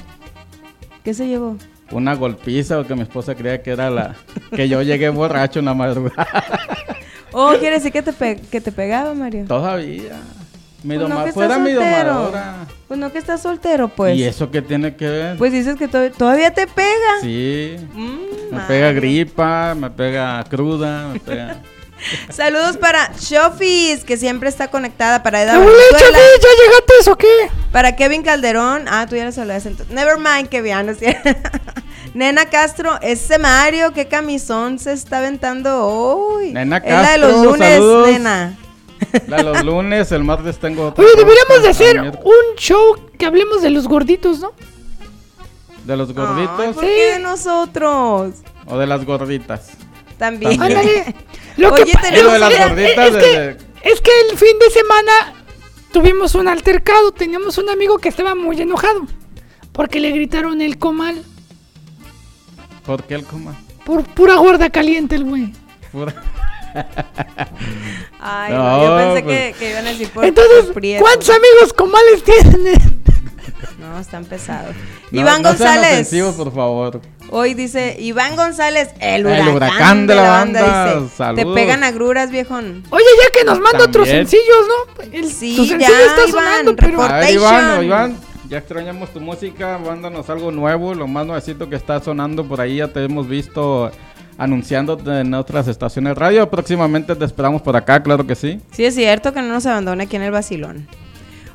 ¿Qué 1.05 1.13
se 1.13 1.27
llevó? 1.29 1.59
Una 1.91 2.15
golpiza 2.15 2.81
o 2.81 2.87
que 2.87 2.95
mi 2.95 3.03
esposa 3.03 3.35
creía 3.35 3.61
que 3.63 3.71
era 3.73 3.91
la... 3.91 4.15
que 4.57 4.67
yo 4.67 4.81
llegué 4.81 5.11
borracho 5.11 5.59
en 5.59 5.67
la 5.67 5.75
madrugada. 5.75 6.43
Oh, 7.33 7.53
quiere 7.61 7.77
decir 7.77 7.93
que 7.93 8.01
te, 8.01 8.15
pe- 8.15 8.41
que 8.51 8.63
te 8.63 8.73
pegaba, 8.73 9.13
Mario. 9.13 9.45
Todavía. 9.47 10.21
Mi 10.85 10.97
Pues 10.97 11.09
no, 11.09 11.15
doma- 11.15 11.25
que 11.27 11.33
fuera 11.33 11.55
estás 11.55 11.67
mi 11.69 11.75
soltero. 11.75 12.13
domadora. 12.15 12.55
Pues 12.89 13.01
no 13.01 13.13
que 13.13 13.19
estás 13.19 13.41
soltero, 13.43 13.89
pues. 13.89 14.17
¿Y 14.17 14.25
eso 14.25 14.51
qué 14.51 14.63
tiene 14.63 14.97
que 14.97 15.09
ver? 15.09 15.37
Pues 15.39 15.53
dices 15.53 15.77
que 15.77 15.89
to- 15.89 16.11
todavía 16.11 16.53
te 16.53 16.67
pega. 16.67 17.21
Sí. 17.21 17.77
Mm, 17.95 18.55
Me 18.55 18.61
pega 18.69 18.93
gripa, 18.93 19.75
me 19.75 19.91
pega 19.91 20.45
cruda, 20.51 21.09
me 21.13 21.21
pega... 21.21 21.57
Saludos 22.31 22.77
para 22.79 23.13
Shofis, 23.17 24.03
que 24.05 24.17
siempre 24.17 24.49
está 24.49 24.69
conectada 24.69 25.23
para 25.23 25.41
Eda 25.43 25.55
Abuela, 25.55 25.73
Valenzuela, 25.93 26.19
Chavi, 26.19 26.43
¿ya 26.43 26.65
llegaste 26.65 26.93
eso 27.01 27.17
qué? 27.17 27.27
para 27.71 27.95
Kevin 27.95 28.23
Calderón. 28.25 28.87
Ah, 28.89 29.07
tú 29.09 29.15
ya 29.15 29.25
les 29.25 29.39
hablaste 29.39 29.69
entonces. 29.69 29.95
Never 29.95 30.17
mind, 30.19 30.49
Kevin. 30.49 30.87
no. 30.87 30.93
Nena 32.15 32.47
Castro, 32.47 32.99
ese 33.01 33.39
Mario, 33.39 33.93
qué 33.93 34.07
camisón 34.09 34.79
se 34.79 34.93
está 34.93 35.19
aventando 35.19 35.87
hoy. 35.87 36.53
Nena 36.53 36.79
Es 36.79 36.91
la 36.93 37.11
de 37.13 37.19
los 37.19 37.31
Castro, 37.31 37.51
lunes, 37.53 37.69
saludos. 37.75 38.09
nena. 38.09 38.57
La 39.29 39.39
de 39.39 39.43
los 39.45 39.65
lunes, 39.65 40.11
el 40.13 40.25
martes 40.25 40.59
tengo 40.59 40.89
otro. 40.89 41.05
Oye, 41.05 41.15
deberíamos 41.17 41.63
de 41.63 41.69
hacer 41.69 42.01
un 42.01 42.57
show 42.57 42.97
que 43.19 43.27
hablemos 43.27 43.63
de 43.63 43.71
los 43.71 43.87
gorditos, 43.89 44.41
¿no? 44.41 44.53
¿De 45.85 45.97
los 45.97 46.09
Ay, 46.11 46.15
gorditos 46.15 46.75
¿Por 46.77 46.85
qué 46.85 47.13
de 47.13 47.19
nosotros? 47.19 48.35
o 48.67 48.79
de 48.79 48.87
las 48.87 49.05
gorditas? 49.05 49.71
También. 50.19 50.57
También. 50.59 50.79
Ándale. 50.79 51.15
Lo 51.57 51.73
Oye, 51.75 51.85
que 51.85 51.93
tenemos- 51.99 52.33
de 52.33 52.39
las 52.39 52.53
es- 52.53 52.59
gorditas 52.69 53.07
es, 53.09 53.15
de- 53.15 53.21
que, 53.21 53.39
de- 53.39 53.57
es 53.93 54.01
que 54.01 54.11
el 54.31 54.39
fin 54.39 54.59
de 54.61 54.71
semana 54.71 55.13
tuvimos 55.93 56.35
un 56.37 56.49
altercado. 56.49 57.13
Teníamos 57.13 57.59
un 57.59 57.69
amigo 57.69 57.99
que 57.99 58.09
estaba 58.09 58.35
muy 58.35 58.61
enojado 58.61 59.07
porque 59.73 60.01
le 60.01 60.11
gritaron 60.13 60.61
el 60.63 60.79
comal 60.79 61.23
¿Por 62.87 63.05
qué 63.05 63.15
el 63.15 63.25
coma? 63.25 63.55
por 63.85 64.05
pura 64.05 64.37
gorda 64.37 64.71
caliente 64.71 65.15
el 65.17 65.25
güey. 65.25 65.53
Pura- 65.91 66.15
Ay, 68.21 68.53
no, 68.53 68.83
yo 68.85 68.97
pensé 68.97 69.23
pues- 69.25 69.53
que, 69.55 69.59
que 69.59 69.71
iban 69.71 69.87
a 69.87 69.91
decir 69.91 70.09
por 70.11 70.25
Entonces, 70.25 70.65
por. 70.67 70.83
¿cuántos 71.01 71.31
amigos 71.31 71.73
comales 71.77 72.23
tienen? 72.25 73.03
No, 73.79 73.99
están 73.99 74.25
pesados. 74.25 74.75
No- 75.11 75.21
Iván 75.21 75.43
no 75.43 75.49
sean 75.55 75.75
González. 75.75 75.93
ofensivos, 75.93 76.35
por 76.37 76.55
favor. 76.55 77.01
Hoy 77.31 77.55
dice 77.55 77.97
Iván 77.99 78.37
González, 78.37 78.91
el 79.01 79.27
El 79.27 79.27
huracán, 79.27 79.49
huracán 79.55 80.07
de 80.07 80.15
de 80.15 80.21
la 80.21 80.23
la 80.23 80.29
banda. 80.31 80.95
dice, 81.01 81.25
te 81.35 81.47
pegan 81.47 81.83
agruras, 81.83 82.31
viejón. 82.31 82.85
Oye, 82.91 83.05
ya 83.25 83.33
que 83.39 83.45
nos 83.45 83.59
manda 83.61 83.85
otros 83.85 84.07
sencillos, 84.09 84.67
¿no? 84.69 85.03
El, 85.13 85.29
Sí, 85.33 85.57
tu 85.57 85.65
ya, 85.65 85.71
sencillo 85.79 85.99
está 86.07 86.29
Iván, 86.29 86.31
sonando, 86.31 86.77
pero... 86.77 87.03
A 87.03 87.19
ver, 87.19 87.31
Iván. 87.35 87.85
Iván, 87.85 88.17
ya 88.49 88.59
extrañamos 88.59 89.11
tu 89.13 89.21
música, 89.21 89.79
mándanos 89.79 90.29
algo 90.31 90.51
nuevo, 90.53 90.95
lo 90.95 91.07
más 91.09 91.27
nuevecito 91.27 91.69
que 91.69 91.77
está 91.77 92.01
sonando 92.03 92.45
por 92.47 92.61
ahí, 92.61 92.77
ya 92.77 92.89
te 92.89 93.03
hemos 93.05 93.27
visto 93.29 93.91
anunciando 94.43 94.99
en 95.07 95.33
otras 95.35 95.69
estaciones 95.69 96.11
de 96.11 96.15
radio, 96.21 96.51
próximamente 96.51 97.15
te 97.15 97.25
esperamos 97.25 97.63
por 97.63 97.77
acá, 97.77 98.03
claro 98.03 98.27
que 98.27 98.35
sí. 98.35 98.61
Sí, 98.73 98.85
es 98.85 98.95
cierto 98.95 99.33
que 99.33 99.41
no 99.41 99.49
nos 99.49 99.67
abandone 99.67 100.05
aquí 100.05 100.17
en 100.17 100.23
el 100.23 100.33
vacilón. 100.33 100.89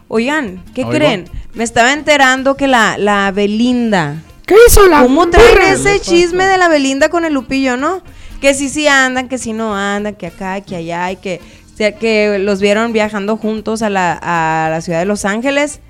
Oigan, 0.08 0.64
¿qué 0.74 0.82
Oigo. 0.82 0.92
creen? 0.94 1.30
Me 1.54 1.66
estaba 1.66 1.92
enterando 1.92 2.56
que 2.56 2.68
la, 2.68 2.98
la 2.98 3.32
Belinda. 3.32 4.24
¿Qué 4.46 4.56
hizo 4.68 4.88
la 4.88 5.02
¿Cómo 5.04 5.28
traen 5.30 5.74
ese 5.74 6.00
chisme 6.00 6.46
de 6.46 6.58
la 6.58 6.70
Belinda 6.70 7.10
con 7.10 7.26
el 7.26 7.34
Lupillo, 7.34 7.76
no? 7.76 8.02
Que 8.40 8.54
sí, 8.54 8.70
sí 8.70 8.88
andan, 8.88 9.28
que 9.28 9.38
sí 9.38 9.52
no 9.52 9.76
andan, 9.76 10.16
que 10.16 10.28
acá, 10.28 10.62
que 10.62 10.78
allá, 10.78 11.12
y 11.12 11.18
que, 11.18 11.42
que 11.78 12.40
los 12.40 12.62
vieron 12.62 12.94
viajando 12.94 13.36
juntos 13.36 13.82
a 13.82 13.90
la, 13.90 14.18
a 14.22 14.70
la 14.70 14.80
ciudad 14.80 15.00
de 15.00 15.06
Los 15.06 15.26
Ángeles. 15.26 15.82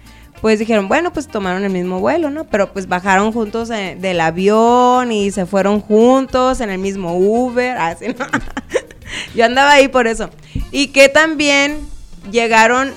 Pues 0.41 0.59
dijeron, 0.59 0.87
bueno, 0.87 1.11
pues 1.11 1.27
tomaron 1.27 1.63
el 1.63 1.71
mismo 1.71 1.99
vuelo, 1.99 2.29
¿no? 2.29 2.45
Pero 2.45 2.71
pues 2.71 2.87
bajaron 2.87 3.31
juntos 3.31 3.69
eh, 3.71 3.97
del 3.99 4.19
avión 4.19 5.11
y 5.11 5.31
se 5.31 5.45
fueron 5.45 5.81
juntos 5.81 6.61
en 6.61 6.69
el 6.69 6.77
mismo 6.77 7.17
Uber, 7.17 7.77
así, 7.77 8.07
¿no? 8.09 8.25
Yo 9.35 9.45
andaba 9.45 9.71
ahí 9.71 9.87
por 9.87 10.07
eso. 10.07 10.29
Y 10.71 10.87
que 10.87 11.09
también 11.09 11.79
llegaron 12.31 12.91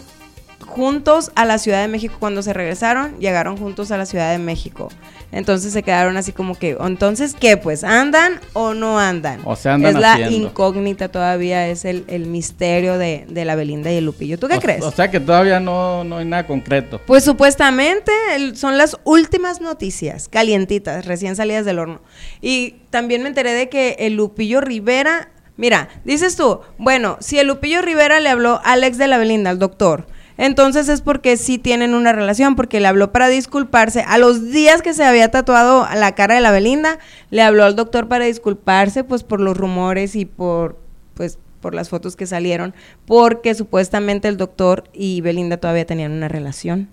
juntos 0.70 1.32
a 1.34 1.44
la 1.44 1.58
Ciudad 1.58 1.82
de 1.82 1.88
México 1.88 2.14
cuando 2.18 2.42
se 2.42 2.52
regresaron, 2.52 3.18
llegaron 3.18 3.56
juntos 3.56 3.90
a 3.90 3.98
la 3.98 4.06
Ciudad 4.06 4.30
de 4.32 4.38
México. 4.38 4.88
Entonces 5.32 5.72
se 5.72 5.82
quedaron 5.82 6.16
así 6.16 6.32
como 6.32 6.56
que, 6.58 6.76
entonces, 6.80 7.36
¿qué? 7.38 7.56
Pues, 7.56 7.84
¿andan 7.84 8.40
o 8.52 8.74
no 8.74 8.98
andan? 8.98 9.40
O 9.44 9.54
sea, 9.56 9.74
andan 9.74 9.94
Es 9.96 10.00
la 10.00 10.12
haciendo. 10.14 10.36
incógnita 10.48 11.08
todavía, 11.08 11.68
es 11.68 11.84
el, 11.84 12.04
el 12.08 12.26
misterio 12.26 12.98
de, 12.98 13.26
de 13.28 13.44
la 13.44 13.54
Belinda 13.54 13.92
y 13.92 13.96
el 13.96 14.04
Lupillo. 14.06 14.38
¿Tú 14.38 14.48
qué 14.48 14.56
o, 14.56 14.60
crees? 14.60 14.82
O 14.82 14.90
sea 14.90 15.10
que 15.10 15.20
todavía 15.20 15.60
no, 15.60 16.02
no 16.04 16.18
hay 16.18 16.24
nada 16.24 16.46
concreto. 16.46 17.00
Pues 17.06 17.22
supuestamente 17.24 18.10
el- 18.34 18.56
son 18.56 18.78
las 18.78 18.96
últimas 19.04 19.60
noticias, 19.60 20.28
calientitas, 20.28 21.04
recién 21.06 21.36
salidas 21.36 21.64
del 21.64 21.78
horno. 21.78 22.00
Y 22.40 22.76
también 22.90 23.22
me 23.22 23.28
enteré 23.28 23.52
de 23.52 23.68
que 23.68 23.96
el 24.00 24.14
Lupillo 24.14 24.60
Rivera, 24.60 25.30
mira, 25.56 25.88
dices 26.04 26.34
tú, 26.36 26.60
bueno, 26.78 27.18
si 27.20 27.38
el 27.38 27.46
Lupillo 27.46 27.82
Rivera 27.82 28.18
le 28.20 28.28
habló 28.30 28.60
a 28.64 28.72
Alex 28.72 28.98
de 28.98 29.06
la 29.06 29.18
Belinda, 29.18 29.50
al 29.50 29.58
doctor, 29.60 30.06
entonces 30.40 30.88
es 30.88 31.02
porque 31.02 31.36
sí 31.36 31.58
tienen 31.58 31.92
una 31.92 32.14
relación, 32.14 32.56
porque 32.56 32.80
le 32.80 32.88
habló 32.88 33.12
para 33.12 33.28
disculparse. 33.28 34.02
A 34.08 34.16
los 34.16 34.50
días 34.50 34.80
que 34.80 34.94
se 34.94 35.04
había 35.04 35.30
tatuado 35.30 35.86
la 35.94 36.14
cara 36.14 36.34
de 36.34 36.40
la 36.40 36.50
Belinda, 36.50 36.98
le 37.28 37.42
habló 37.42 37.64
al 37.64 37.76
doctor 37.76 38.08
para 38.08 38.24
disculparse, 38.24 39.04
pues 39.04 39.22
por 39.22 39.42
los 39.42 39.54
rumores 39.54 40.16
y 40.16 40.24
por, 40.24 40.78
pues, 41.12 41.38
por 41.60 41.74
las 41.74 41.90
fotos 41.90 42.16
que 42.16 42.24
salieron, 42.24 42.72
porque 43.04 43.54
supuestamente 43.54 44.28
el 44.28 44.38
doctor 44.38 44.84
y 44.94 45.20
Belinda 45.20 45.58
todavía 45.58 45.84
tenían 45.84 46.12
una 46.12 46.28
relación. 46.28 46.88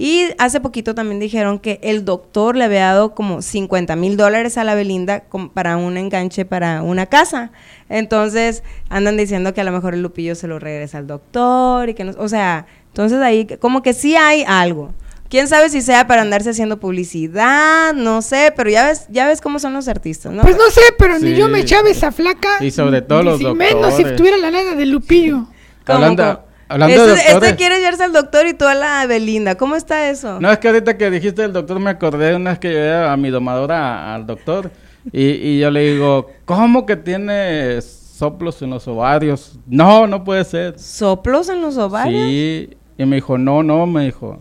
Y 0.00 0.28
hace 0.38 0.60
poquito 0.60 0.94
también 0.94 1.18
dijeron 1.18 1.58
que 1.58 1.80
el 1.82 2.04
doctor 2.04 2.54
le 2.54 2.62
había 2.62 2.84
dado 2.84 3.16
como 3.16 3.42
50 3.42 3.96
mil 3.96 4.16
dólares 4.16 4.56
a 4.56 4.62
la 4.62 4.76
Belinda 4.76 5.24
para 5.54 5.76
un 5.76 5.96
enganche 5.96 6.44
para 6.44 6.82
una 6.82 7.06
casa. 7.06 7.50
Entonces 7.88 8.62
andan 8.90 9.16
diciendo 9.16 9.52
que 9.54 9.60
a 9.60 9.64
lo 9.64 9.72
mejor 9.72 9.94
el 9.94 10.02
Lupillo 10.02 10.36
se 10.36 10.46
lo 10.46 10.60
regresa 10.60 10.98
al 10.98 11.08
doctor 11.08 11.88
y 11.88 11.94
que 11.94 12.04
no, 12.04 12.12
o 12.16 12.28
sea, 12.28 12.66
entonces 12.86 13.18
ahí 13.20 13.44
como 13.60 13.82
que 13.82 13.92
sí 13.92 14.14
hay 14.14 14.44
algo. 14.46 14.94
Quién 15.30 15.48
sabe 15.48 15.68
si 15.68 15.82
sea 15.82 16.06
para 16.06 16.22
andarse 16.22 16.50
haciendo 16.50 16.78
publicidad, 16.78 17.92
no 17.92 18.22
sé, 18.22 18.52
pero 18.56 18.70
ya 18.70 18.86
ves, 18.86 19.06
ya 19.10 19.26
ves 19.26 19.40
cómo 19.40 19.58
son 19.58 19.72
los 19.74 19.88
artistas, 19.88 20.32
¿no? 20.32 20.42
Pues 20.42 20.56
no 20.56 20.70
sé, 20.70 20.80
pero 20.96 21.18
ni 21.18 21.30
Sí. 21.32 21.36
yo 21.36 21.48
me 21.48 21.58
echaba 21.58 21.88
esa 21.90 22.12
flaca. 22.12 22.48
Y 22.64 22.70
sobre 22.70 23.02
todo 23.02 23.24
los 23.24 23.38
si 23.38 23.44
menos 23.46 23.94
si 23.94 24.04
doctores. 24.04 24.16
tuviera 24.16 24.36
la 24.38 24.52
lana 24.52 24.74
de 24.76 24.86
Lupillo. 24.86 25.46
¿Cómo, 25.84 25.96
Hablando, 25.98 26.44
hablando 26.68 27.06
de 27.06 27.14
este, 27.14 27.32
doctores. 27.32 27.48
este 27.50 27.56
quiere 27.56 27.78
llevarse 27.78 28.04
al 28.04 28.12
doctor 28.12 28.46
y 28.46 28.54
tú 28.54 28.66
a 28.66 28.74
la 28.74 29.06
Belinda. 29.06 29.56
¿Cómo 29.56 29.76
está 29.76 30.10
eso? 30.10 30.40
No, 30.40 30.50
es 30.50 30.58
que 30.58 30.68
ahorita 30.68 30.96
que 30.96 31.10
dijiste 31.10 31.44
el 31.44 31.52
doctor 31.52 31.78
me 31.80 31.90
acordé 31.90 32.30
de 32.30 32.36
una 32.36 32.50
vez 32.50 32.58
que 32.58 32.68
llevé 32.68 32.94
a 32.94 33.16
mi 33.16 33.30
domadora 33.30 34.14
al 34.14 34.26
doctor 34.26 34.70
y, 35.12 35.24
y 35.24 35.58
yo 35.60 35.70
le 35.70 35.92
digo, 35.92 36.30
¿cómo 36.44 36.86
que 36.86 36.96
tiene 36.96 37.80
soplos 37.80 38.60
en 38.62 38.70
los 38.70 38.86
ovarios? 38.88 39.58
No, 39.66 40.06
no 40.06 40.24
puede 40.24 40.44
ser. 40.44 40.78
¿Soplos 40.78 41.48
en 41.48 41.60
los 41.60 41.76
ovarios? 41.76 42.28
Sí, 42.28 42.70
y 42.96 43.04
me 43.06 43.16
dijo, 43.16 43.38
no, 43.38 43.62
no, 43.62 43.86
me 43.86 44.06
dijo. 44.06 44.38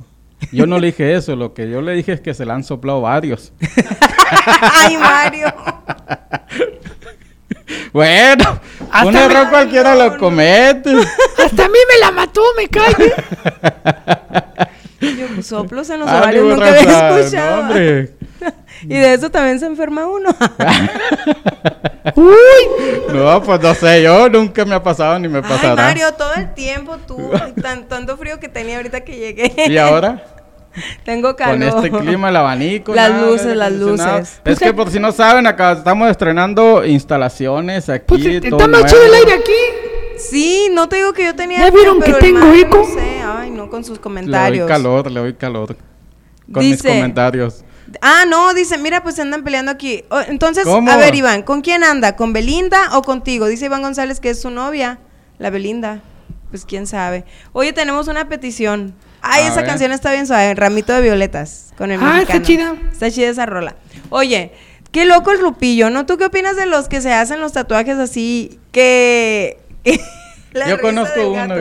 Yo 0.51 0.65
no 0.65 0.79
le 0.79 0.87
dije 0.87 1.15
eso, 1.15 1.35
lo 1.35 1.53
que 1.53 1.69
yo 1.69 1.81
le 1.81 1.93
dije 1.93 2.13
es 2.13 2.21
que 2.21 2.33
se 2.33 2.45
le 2.45 2.51
han 2.51 2.63
soplado 2.63 3.01
varios. 3.01 3.53
Ay, 4.61 4.97
Mario. 4.97 5.53
Bueno, 7.91 8.59
Hasta 8.91 9.07
un 9.07 9.15
error 9.15 9.49
cualquiera 9.49 9.95
lo 9.95 10.17
comete. 10.17 10.91
Hasta 11.43 11.65
a 11.65 11.67
mí 11.67 11.77
me 11.89 11.99
la 11.99 12.06
mató, 12.37 12.53
me 12.57 12.67
cae. 12.67 13.13
Yo, 14.99 15.43
soplos 15.43 15.89
en 15.89 15.99
los 15.99 16.09
Ah, 16.09 16.17
ovarios 16.19 16.45
nunca 16.45 16.67
había 16.67 17.19
escuchado. 17.19 17.55
no, 17.55 17.61
hombre. 17.69 18.11
y 18.83 18.87
de 18.95 19.13
eso 19.13 19.29
también 19.29 19.59
se 19.59 19.65
enferma 19.67 20.07
uno. 20.07 20.29
Uy, 22.15 22.33
No, 23.13 23.43
pues 23.43 23.61
no 23.61 23.75
sé, 23.75 24.01
yo 24.01 24.29
nunca 24.29 24.65
me 24.65 24.73
ha 24.75 24.81
pasado 24.81 25.19
ni 25.19 25.27
me 25.27 25.37
Ay, 25.39 25.43
pasará. 25.47 25.75
Mario, 25.75 26.13
todo 26.13 26.33
el 26.35 26.53
tiempo 26.53 26.97
tú, 27.05 27.31
tan, 27.61 27.87
tanto 27.87 28.17
frío 28.17 28.39
que 28.39 28.47
tenía 28.49 28.77
ahorita 28.77 29.01
que 29.01 29.17
llegué. 29.17 29.53
¿Y 29.67 29.77
ahora? 29.77 30.23
Tengo 31.03 31.35
calor. 31.35 31.57
Con 31.71 31.85
este 31.85 31.89
clima, 32.05 32.29
el 32.29 32.35
abanico. 32.35 32.93
Las 32.93 33.09
nada, 33.11 33.25
luces, 33.27 33.55
las 33.55 33.71
luces. 33.71 34.41
Es 34.45 34.59
que 34.59 34.73
por 34.73 34.91
si 34.91 34.99
no 34.99 35.11
saben, 35.11 35.47
acá 35.47 35.71
estamos 35.73 36.09
estrenando 36.09 36.85
instalaciones 36.85 37.89
aquí. 37.89 38.05
pues 38.07 38.25
está 38.25 38.49
todo 38.49 38.67
más 38.67 38.85
chido 38.85 39.03
el 39.03 39.13
aire 39.13 39.33
aquí. 39.33 39.96
Sí, 40.17 40.69
no 40.71 40.89
te 40.89 40.97
digo 40.97 41.13
que 41.13 41.23
yo 41.25 41.35
tenía. 41.35 41.59
¿Ya 41.59 41.71
vieron 41.71 42.01
que 42.01 42.13
tengo 42.13 42.51
eco? 42.53 42.77
No 42.77 42.85
sé, 42.85 43.21
ay, 43.25 43.51
no, 43.51 43.69
con 43.69 43.83
sus 43.83 43.91
Le 43.91 43.95
doy 43.95 44.03
comentarios. 44.03 44.67
calor, 44.67 45.11
le 45.11 45.19
doy 45.19 45.33
calor. 45.35 45.75
Con 46.51 46.63
mis 46.63 46.81
comentarios. 46.81 47.63
Ah, 48.01 48.23
no, 48.27 48.53
dice, 48.53 48.77
mira, 48.77 49.01
pues 49.03 49.15
se 49.15 49.21
andan 49.21 49.43
peleando 49.43 49.71
aquí. 49.71 50.03
O- 50.09 50.19
entonces, 50.19 50.65
¿Cómo? 50.65 50.91
a 50.91 50.97
ver, 50.97 51.15
Iván, 51.15 51.43
¿con 51.43 51.61
quién 51.61 51.83
anda? 51.83 52.15
¿Con 52.15 52.33
Belinda 52.33 52.97
o 52.97 53.01
contigo? 53.01 53.47
Dice 53.47 53.65
Iván 53.65 53.81
González 53.81 54.19
que 54.19 54.29
es 54.31 54.41
su 54.41 54.49
novia, 54.49 54.99
la 55.39 55.49
Belinda. 55.49 56.01
Pues 56.49 56.65
quién 56.65 56.87
sabe. 56.87 57.25
Oye, 57.53 57.73
tenemos 57.73 58.07
una 58.07 58.27
petición. 58.29 58.93
Ay, 59.21 59.43
A 59.43 59.47
esa 59.47 59.57
ver. 59.57 59.65
canción 59.67 59.91
está 59.91 60.11
bien 60.11 60.27
suave, 60.27 60.53
Ramito 60.55 60.93
de 60.93 61.01
Violetas, 61.01 61.73
con 61.77 61.91
el 61.91 61.99
Ah, 62.01 62.21
está 62.21 62.41
chida. 62.41 62.75
Está 62.91 63.09
chida 63.11 63.29
esa 63.29 63.45
rola. 63.45 63.75
Oye, 64.09 64.51
qué 64.91 65.05
loco 65.05 65.31
el 65.31 65.39
rupillo, 65.39 65.89
¿no? 65.89 66.05
¿Tú 66.05 66.17
qué 66.17 66.25
opinas 66.25 66.55
de 66.55 66.65
los 66.65 66.87
que 66.87 67.01
se 67.01 67.13
hacen 67.13 67.39
los 67.41 67.51
tatuajes 67.53 67.97
así 67.97 68.59
que... 68.71 69.59
que- 69.91 69.99
la 70.53 70.69
Yo 70.69 70.79
conozco 70.79 71.29
uno. 71.31 71.55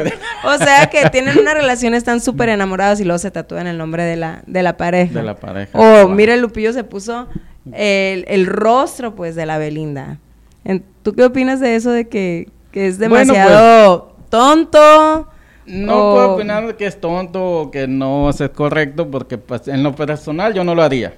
O 0.45 0.59
sea, 0.59 0.87
que 0.89 1.11
tienen 1.11 1.39
una 1.39 1.53
relación, 1.55 1.93
están 1.95 2.21
súper 2.21 2.49
enamorados 2.49 3.01
y 3.01 3.05
luego 3.05 3.19
se 3.19 3.31
tatúan 3.31 3.67
el 3.67 3.77
nombre 3.79 4.05
de 4.05 4.17
la, 4.17 4.43
de 4.47 4.63
la 4.63 4.77
pareja. 4.77 5.13
De 5.15 5.23
la 5.23 5.37
pareja. 5.37 5.79
O 5.79 6.07
Wow. 6.07 6.15
mira, 6.15 6.35
el 6.35 6.41
Lupillo 6.41 6.73
se 6.73 6.85
puso 6.85 7.27
el, 7.73 8.25
el 8.29 8.47
rostro, 8.47 9.15
pues, 9.15 9.35
de 9.35 9.45
la 9.47 9.59
Belinda. 9.59 10.19
¿Tú 11.03 11.13
qué 11.15 11.25
opinas 11.25 11.61
de 11.61 11.77
eso 11.77 11.91
de 11.91 12.09
que, 12.09 12.49
que 12.73 12.87
es 12.89 12.99
Bueno, 12.99 13.15
pues, 13.15 13.27
demasiado 13.29 14.17
tonto? 14.29 15.29
No 15.67 15.97
o- 16.11 16.15
puedo 16.15 16.35
opinar 16.35 16.77
que 16.77 16.87
es 16.87 17.01
tonto 17.01 17.45
o 17.45 17.71
que 17.71 17.87
no 17.89 18.31
es 18.31 18.41
correcto 18.55 19.11
porque 19.11 19.37
pues, 19.39 19.67
en 19.69 19.83
lo 19.83 19.95
personal 19.95 20.55
yo 20.55 20.63
no 20.65 20.75
lo 20.75 20.83
haría. 20.83 21.15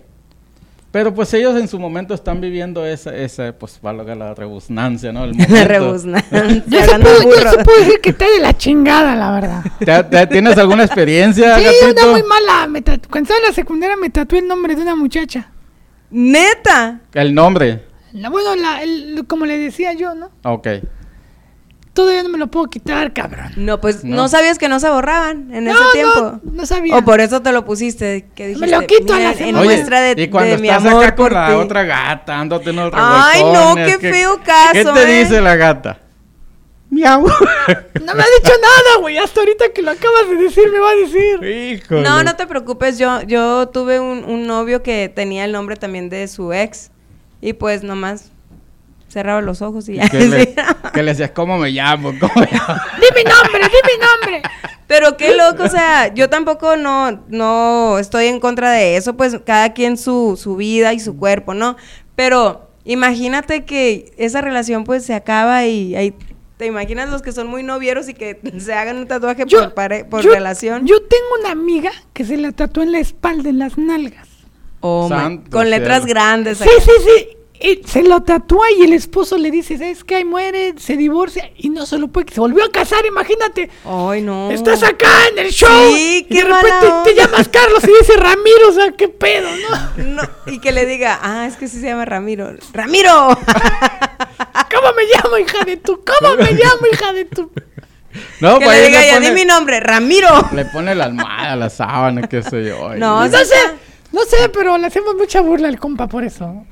Pero 0.90 1.12
pues 1.14 1.32
ellos 1.34 1.54
en 1.60 1.68
su 1.68 1.78
momento 1.78 2.14
están 2.14 2.40
viviendo 2.40 2.86
esa, 2.86 3.14
esa 3.14 3.52
pues 3.52 3.78
valga 3.82 4.14
la 4.14 4.34
rebusnancia, 4.34 5.12
¿no? 5.12 5.24
El 5.24 5.36
La 5.50 5.64
rebusnancia. 5.64 6.46
Yo 6.66 6.80
se, 6.82 6.98
puedo, 6.98 7.20
yo 7.22 7.28
burro. 7.28 7.50
se 7.50 7.58
puedo 7.64 7.78
decir 7.80 8.00
que 8.00 8.10
está 8.10 8.26
de 8.26 8.38
la 8.40 8.56
chingada, 8.56 9.14
la 9.14 9.30
verdad. 9.32 9.64
¿Te- 9.78 10.04
te- 10.04 10.26
¿Tienes 10.28 10.56
alguna 10.56 10.84
experiencia, 10.84 11.58
Sí, 11.58 11.64
gatito? 11.64 12.02
una 12.04 12.12
muy 12.12 12.22
mala. 12.22 12.66
Me 12.68 12.82
tatu- 12.82 13.06
Cuando 13.10 13.24
estaba 13.28 13.38
en 13.40 13.46
la 13.48 13.52
secundaria 13.52 13.96
me 13.96 14.08
tatué 14.08 14.38
el 14.38 14.48
nombre 14.48 14.74
de 14.74 14.80
una 14.82 14.96
muchacha. 14.96 15.50
¿Neta? 16.10 17.00
El 17.12 17.34
nombre. 17.34 17.84
La, 18.12 18.30
bueno, 18.30 18.56
la, 18.56 18.82
el- 18.82 19.24
como 19.28 19.44
le 19.44 19.58
decía 19.58 19.92
yo, 19.92 20.14
¿no? 20.14 20.30
Ok. 20.44 20.66
Todavía 21.98 22.22
no 22.22 22.28
me 22.28 22.38
lo 22.38 22.46
puedo 22.46 22.66
quitar, 22.66 23.12
cabrón. 23.12 23.50
No, 23.56 23.80
pues, 23.80 24.04
no, 24.04 24.14
No. 24.14 24.28
sabías 24.28 24.56
que 24.56 24.68
no 24.68 24.78
se 24.78 24.88
borraban 24.88 25.52
en 25.52 25.64
No, 25.64 25.72
ese 25.72 25.80
no, 25.82 25.90
tiempo? 25.90 26.40
no 26.52 26.64
sabía. 26.64 26.96
O 26.96 27.02
por 27.04 27.20
eso 27.20 27.42
te 27.42 27.50
lo 27.50 27.64
pusiste, 27.64 28.26
que 28.36 28.46
dijiste, 28.46 28.66
Me 28.66 28.70
lo 28.72 28.86
quito 28.86 29.14
a 29.14 29.18
la 29.18 29.30
"Mira, 29.30 29.30
en 29.32 29.38
semana". 29.38 29.60
Oye, 29.60 29.74
muestra 29.74 30.00
de, 30.02 30.22
y 30.22 30.28
cuando 30.28 30.50
de 30.54 30.58
mi 30.62 30.68
estás 30.68 30.84
amor 30.86 31.04
acá 31.04 31.16
con 31.16 31.24
por 31.24 31.32
la 31.32 31.46
ti. 31.48 31.52
otra 31.54 31.82
gata, 31.82 32.32
dándote 32.36 32.70
unos 32.70 32.92
Ay, 32.94 33.42
no, 33.42 33.74
qué 33.74 33.98
feo 33.98 34.40
caso, 34.44 34.72
¿Qué 34.74 34.84
te 34.84 35.02
¿eh? 35.02 35.24
dice 35.24 35.40
la 35.40 35.56
gata? 35.56 35.98
Miau. 36.90 37.26
No 38.00 38.14
me 38.14 38.22
ha 38.22 38.26
dicho 38.42 38.52
nada, 38.62 39.00
güey. 39.00 39.18
Hasta 39.18 39.40
ahorita 39.40 39.70
que 39.74 39.82
lo 39.82 39.90
acabas 39.90 40.28
de 40.30 40.36
decir, 40.36 40.70
me 40.72 40.78
va 40.78 40.90
a 40.90 40.94
decir. 40.94 41.42
Híjole. 41.82 42.02
No, 42.02 42.22
no 42.22 42.36
te 42.36 42.46
preocupes, 42.46 42.96
yo, 42.96 43.22
yo 43.22 43.68
tuve 43.68 43.98
un, 43.98 44.24
un 44.24 44.46
novio 44.46 44.84
que 44.84 45.12
tenía 45.14 45.44
el 45.44 45.50
nombre 45.52 45.74
también 45.74 46.08
de 46.08 46.28
su 46.28 46.52
ex 46.52 46.90
y 47.42 47.54
pues 47.54 47.82
nomás 47.82 48.30
cerraba 49.08 49.40
los 49.40 49.62
ojos 49.62 49.88
y 49.88 49.94
ya. 49.96 50.08
Que 50.08 50.26
le, 50.26 50.54
que 50.92 51.02
le 51.02 51.10
decías, 51.12 51.30
¿cómo 51.30 51.58
me 51.58 51.70
llamo? 51.70 52.12
¿Cómo 52.20 52.32
me 52.36 52.46
llamo? 52.50 52.74
Di 53.00 53.06
mi 53.16 53.24
nombre, 53.24 53.60
di 53.62 53.80
mi 53.84 54.06
nombre. 54.06 54.42
Pero 54.86 55.16
qué 55.16 55.36
loco, 55.36 55.64
o 55.64 55.68
sea, 55.68 56.12
yo 56.14 56.30
tampoco 56.30 56.76
no, 56.76 57.22
no 57.28 57.98
estoy 57.98 58.26
en 58.26 58.40
contra 58.40 58.70
de 58.72 58.96
eso, 58.96 59.16
pues 59.16 59.36
cada 59.44 59.72
quien 59.74 59.96
su, 59.98 60.38
su 60.40 60.56
vida 60.56 60.94
y 60.94 61.00
su 61.00 61.16
cuerpo, 61.18 61.52
¿no? 61.52 61.76
Pero 62.16 62.70
imagínate 62.84 63.64
que 63.66 64.12
esa 64.16 64.40
relación 64.40 64.84
pues 64.84 65.04
se 65.04 65.14
acaba 65.14 65.66
y 65.66 65.94
ahí 65.94 66.14
te 66.56 66.64
imaginas 66.66 67.10
los 67.10 67.20
que 67.22 67.32
son 67.32 67.46
muy 67.48 67.62
novieros 67.62 68.08
y 68.08 68.14
que 68.14 68.40
se 68.58 68.72
hagan 68.72 68.96
un 68.96 69.06
tatuaje 69.06 69.44
Yo- 69.46 69.60
por, 69.64 69.74
pare- 69.74 70.04
por 70.06 70.22
yo- 70.22 70.32
relación. 70.32 70.86
Yo 70.86 71.02
tengo 71.02 71.26
una 71.40 71.50
amiga 71.52 71.90
que 72.14 72.24
se 72.24 72.36
la 72.38 72.52
tatuó 72.52 72.82
en 72.82 72.92
la 72.92 72.98
espalda, 72.98 73.50
en 73.50 73.58
las 73.58 73.76
nalgas. 73.78 74.26
Oh, 74.80 75.08
Santo 75.08 75.50
con 75.50 75.68
letras 75.70 76.04
cielo. 76.04 76.14
grandes. 76.14 76.58
Sí, 76.58 76.64
acá. 76.64 76.82
sí, 76.84 76.90
sí. 77.04 77.28
Y 77.60 77.80
se 77.86 78.02
lo 78.04 78.22
tatúa 78.22 78.66
y 78.78 78.84
el 78.84 78.92
esposo 78.92 79.36
le 79.36 79.50
dice, 79.50 79.76
¿sabes 79.78 80.04
qué? 80.04 80.16
Ahí 80.16 80.24
muere, 80.24 80.74
se 80.78 80.96
divorcia 80.96 81.50
y 81.56 81.70
no 81.70 81.86
se 81.86 81.98
lo 81.98 82.06
puede, 82.08 82.32
se 82.32 82.38
volvió 82.40 82.64
a 82.64 82.70
casar, 82.70 83.04
imagínate. 83.04 83.68
Ay, 83.84 84.22
no. 84.22 84.50
Estás 84.52 84.84
acá 84.84 85.08
en 85.32 85.38
el 85.40 85.50
show 85.50 85.68
Sí, 85.92 86.18
y 86.28 86.34
qué 86.34 86.44
de 86.44 86.44
repente 86.44 86.86
te 87.04 87.14
llamas 87.16 87.48
Carlos 87.48 87.82
y 87.82 87.88
dice 87.88 88.16
Ramiro, 88.16 88.68
o 88.68 88.72
sea, 88.72 88.92
qué 88.92 89.08
pedo, 89.08 89.48
¿no? 89.96 90.04
No, 90.04 90.22
y 90.46 90.60
que 90.60 90.70
le 90.70 90.86
diga, 90.86 91.18
ah, 91.20 91.46
es 91.46 91.56
que 91.56 91.66
sí 91.66 91.80
se 91.80 91.86
llama 91.86 92.04
Ramiro. 92.04 92.52
¡Ramiro! 92.72 93.28
¿Cómo 94.70 94.92
me 94.94 95.02
llamo, 95.14 95.38
hija 95.38 95.64
de 95.64 95.76
tu? 95.78 96.04
¿Cómo 96.04 96.36
me 96.36 96.52
llamo, 96.52 96.86
hija 96.92 97.12
de 97.12 97.24
tu? 97.24 97.50
No, 98.40 98.58
que 98.58 98.64
pues 98.66 98.78
le 98.78 98.86
diga, 98.86 99.04
ya 99.04 99.14
pone- 99.14 99.28
di 99.30 99.34
mi 99.34 99.44
nombre, 99.44 99.80
Ramiro. 99.80 100.28
Le 100.52 100.64
pone 100.66 100.94
la 100.94 101.04
almohada, 101.06 101.56
la 101.56 101.70
sábana, 101.70 102.26
qué 102.28 102.42
sé 102.42 102.64
yo. 102.64 102.94
No, 102.96 103.26
No 103.26 103.38
sé, 103.44 103.56
no 104.12 104.22
sé, 104.24 104.48
pero 104.52 104.78
le 104.78 104.86
hacemos 104.86 105.14
mucha 105.16 105.40
burla 105.40 105.68
al 105.68 105.78
compa 105.78 106.06
por 106.06 106.24
eso. 106.24 106.64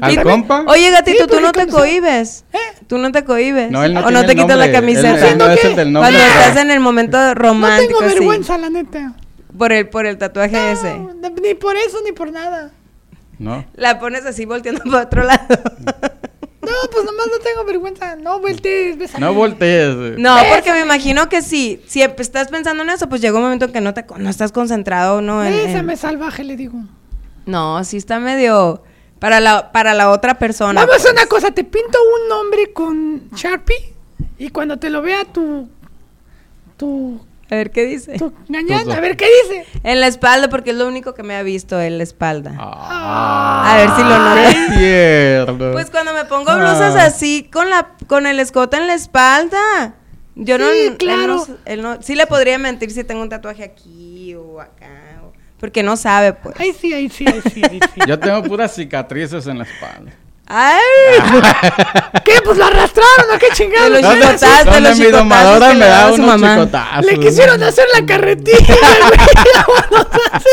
¿Al 0.00 0.22
compa? 0.22 0.64
Oye, 0.68 0.90
gatito, 0.90 1.24
Sí, 1.24 1.30
tú 1.30 1.40
no 1.40 1.52
te 1.52 1.66
cohibes. 1.66 2.44
¿Eh? 2.52 2.58
Tú 2.86 2.98
no 2.98 3.10
te 3.10 3.24
cohibes. 3.24 3.70
No, 3.70 3.82
él 3.84 3.94
no 3.94 4.00
o 4.00 4.10
no 4.10 4.24
te 4.24 4.34
quitas 4.36 4.56
la 4.58 4.70
camiseta. 4.70 5.28
él 5.30 5.38
no 5.38 5.50
es 5.50 5.64
el 5.64 5.76
del 5.76 5.92
nombre. 5.92 6.12
Cuando 6.12 6.28
estás 6.40 6.56
en 6.62 6.70
el 6.70 6.80
momento 6.80 7.16
No 7.18 7.34
romántico, 7.34 7.98
tengo 7.98 8.00
así, 8.10 8.14
vergüenza, 8.18 8.58
la 8.58 8.70
neta. 8.70 9.14
por 9.56 9.72
el 9.72 9.88
por 9.88 10.06
el 10.06 10.18
tatuaje 10.18 10.72
ese. 10.72 10.98
No, 10.98 11.10
ni 11.42 11.54
por 11.54 11.76
eso 11.76 11.98
ni 12.04 12.12
por 12.12 12.30
nada. 12.32 12.70
No. 13.38 13.64
La 13.74 13.98
pones 13.98 14.26
así 14.26 14.44
volteando 14.44 14.82
para 14.84 15.04
otro 15.04 15.24
lado. 15.24 15.40
No, 16.60 16.74
pues 16.92 17.04
nomás 17.06 17.26
no 17.28 17.38
tengo 17.38 17.64
vergüenza. 17.64 18.16
No 18.16 18.40
voltees. 18.40 18.98
No 19.18 19.32
voltees. 19.32 19.94
eh. 19.96 20.14
No, 20.18 20.36
porque 20.52 20.72
me 20.72 20.80
imagino 20.82 21.28
que 21.30 21.40
si, 21.40 21.80
si 21.86 22.02
estás 22.02 22.48
pensando 22.48 22.82
en 22.82 22.90
eso, 22.90 23.08
pues 23.08 23.22
llega 23.22 23.36
un 23.38 23.44
momento 23.44 23.66
en 23.66 23.72
que 23.72 23.80
no 23.80 23.94
te 23.94 24.04
no 24.18 24.28
estás 24.28 24.52
concentrado, 24.52 25.22
¿no? 25.22 25.42
En- 25.42 25.54
en- 25.54 25.96
salvaje, 25.96 26.44
le 26.44 26.56
digo. 26.56 26.78
No, 27.46 27.82
sí 27.84 27.96
está 27.96 28.18
medio 28.18 28.82
para 29.18 29.40
la 29.40 29.72
para 29.72 29.94
la 29.94 30.10
otra 30.10 30.38
persona. 30.38 30.80
Vamos 30.80 30.94
a 30.94 30.96
hacer 30.96 31.12
pues. 31.12 31.22
una 31.22 31.28
cosa, 31.28 31.50
te 31.52 31.64
pinto 31.64 31.98
un 32.22 32.28
nombre 32.28 32.72
con 32.72 33.28
Sharpie 33.34 33.94
y 34.38 34.50
cuando 34.50 34.78
te 34.78 34.90
lo 34.90 35.02
vea 35.02 35.24
tu 35.24 35.68
tu 36.76 37.20
A 37.50 37.54
ver 37.56 37.70
qué 37.70 37.84
dice. 37.86 38.18
tu 38.18 38.26
a 38.26 39.00
ver 39.00 39.16
qué 39.16 39.26
dice. 39.44 39.66
En 39.82 40.00
la 40.00 40.06
espalda, 40.06 40.48
porque 40.48 40.70
es 40.70 40.76
lo 40.76 40.86
único 40.86 41.14
que 41.14 41.22
me 41.22 41.34
ha 41.36 41.42
visto 41.42 41.80
en 41.80 41.96
la 41.98 42.04
espalda. 42.04 42.54
Ah, 42.58 43.72
A 43.72 43.76
ver 43.78 43.90
si 43.96 44.02
lo 44.02 44.18
nota. 44.18 44.68
qué 44.68 44.76
tierno. 44.78 45.72
Pues 45.72 45.90
cuando 45.90 46.12
me 46.14 46.24
pongo 46.26 46.54
blusas 46.54 46.94
Ah. 46.96 47.06
así 47.06 47.48
con 47.52 47.70
la 47.70 47.88
con 48.06 48.26
el 48.26 48.38
escote 48.40 48.76
en 48.76 48.86
la 48.86 48.94
espalda. 48.94 49.94
Yo 50.40 50.56
no, 50.56 50.70
Sí, 50.70 50.78
él 50.86 50.96
claro. 50.98 51.44
no- 51.48 51.56
él 51.64 51.82
no- 51.82 52.00
sí 52.00 52.14
le 52.14 52.26
podría 52.28 52.58
mentir 52.58 52.92
si 52.92 53.02
tengo 53.02 53.22
un 53.22 53.28
tatuaje 53.28 53.64
aquí 53.64 54.36
o 54.36 54.60
acá, 54.60 55.07
porque 55.60 55.82
no 55.82 55.96
sabe 55.96 56.32
pues. 56.32 56.58
Ahí 56.60 56.72
sí, 56.80 56.92
ahí 56.92 57.08
sí, 57.08 57.24
ahí 57.26 57.40
sí, 57.52 57.62
sí. 57.62 58.00
Yo 58.06 58.18
tengo 58.18 58.42
puras 58.42 58.74
cicatrices 58.74 59.46
en 59.46 59.58
la 59.58 59.64
espalda. 59.64 60.12
Ay, 60.50 60.80
¿Qué? 62.24 62.32
Pues 62.42 62.56
lo 62.56 62.64
arrastraron, 62.64 63.30
¿a 63.34 63.38
qué 63.38 63.48
chingados? 63.52 63.90
los 63.90 64.00
¿Dónde- 64.00 64.80
los 64.80 64.98
mi 64.98 65.04
domadora 65.06 65.68
me 65.68 65.74
le 65.74 65.84
da 65.86 66.06
unos 66.12 66.26
mamá. 66.26 66.54
chicotazos? 66.54 67.04
Le 67.04 67.20
quisieron 67.20 67.62
hacer 67.62 67.84
la 67.98 68.06
carretilla, 68.06 68.56
güey. 68.66 69.18
Vámonos 69.54 70.06
así. 70.32 70.46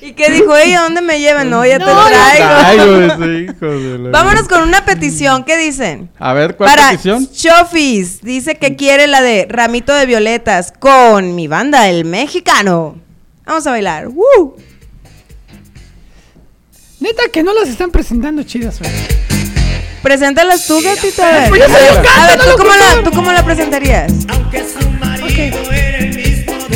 ¿Y 0.00 0.12
qué 0.14 0.30
dijo 0.30 0.56
ella? 0.56 0.80
¿Dónde 0.82 1.00
me 1.02 1.20
llevan? 1.20 1.50
No, 1.50 1.64
ya 1.64 1.78
te 1.78 1.84
No, 1.84 2.10
ya 2.10 2.32
traigo. 2.32 2.48
Traigo 2.58 3.00
ese 3.24 3.42
hijo 3.42 3.66
de 3.66 3.98
la- 3.98 4.10
Vámonos 4.18 4.48
con 4.48 4.62
una 4.62 4.82
petición, 4.86 5.44
¿qué 5.44 5.58
dicen? 5.58 6.08
A 6.18 6.32
ver, 6.32 6.56
¿cuál 6.56 6.70
Para 6.70 6.88
petición? 6.90 7.28
Chofis, 7.30 8.22
dice 8.22 8.54
que 8.56 8.76
quiere 8.76 9.06
la 9.08 9.20
de 9.20 9.46
Ramito 9.48 9.92
de 9.92 10.06
Violetas 10.06 10.72
con 10.78 11.34
mi 11.36 11.48
banda, 11.48 11.88
el 11.90 12.06
mexicano. 12.06 12.96
Vamos 13.44 13.66
a 13.66 13.70
bailar. 13.70 14.08
¡Woo! 14.08 14.56
Neta 17.00 17.22
que 17.32 17.42
no 17.42 17.52
las 17.52 17.68
están 17.68 17.90
presentando 17.90 18.42
chidas, 18.44 18.78
güey. 18.78 18.90
Preséntalas 20.02 20.66
tú, 20.66 20.80
gatito. 20.82 21.22
A 21.22 21.30
ver, 21.30 21.48
Pues 21.48 21.60
yo 21.60 21.68
soy 21.68 21.82
un 21.90 21.98
a 21.98 22.02
gato, 22.02 22.26
ver 22.28 22.38
no 22.38 22.44
¿tú, 22.44 22.50
lo 22.50 22.56
cómo 22.56 22.70
la. 22.76 23.02
¿tú 23.04 23.10
cómo 23.12 23.32
la 23.32 23.44
presentarías? 23.44 24.12
Ok. 24.24 24.54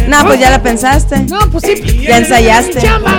No, 0.08 0.24
pues 0.24 0.38
ya 0.40 0.50
la 0.50 0.62
pensaste. 0.62 1.18
No, 1.20 1.38
pues 1.50 1.64
sí. 1.64 2.00
Ya 2.06 2.18
ensayaste. 2.18 2.80
Chamba. 2.80 3.18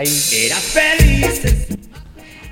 Ahí. 0.00 0.22
Eras 0.46 0.60
feliz. 0.62 1.42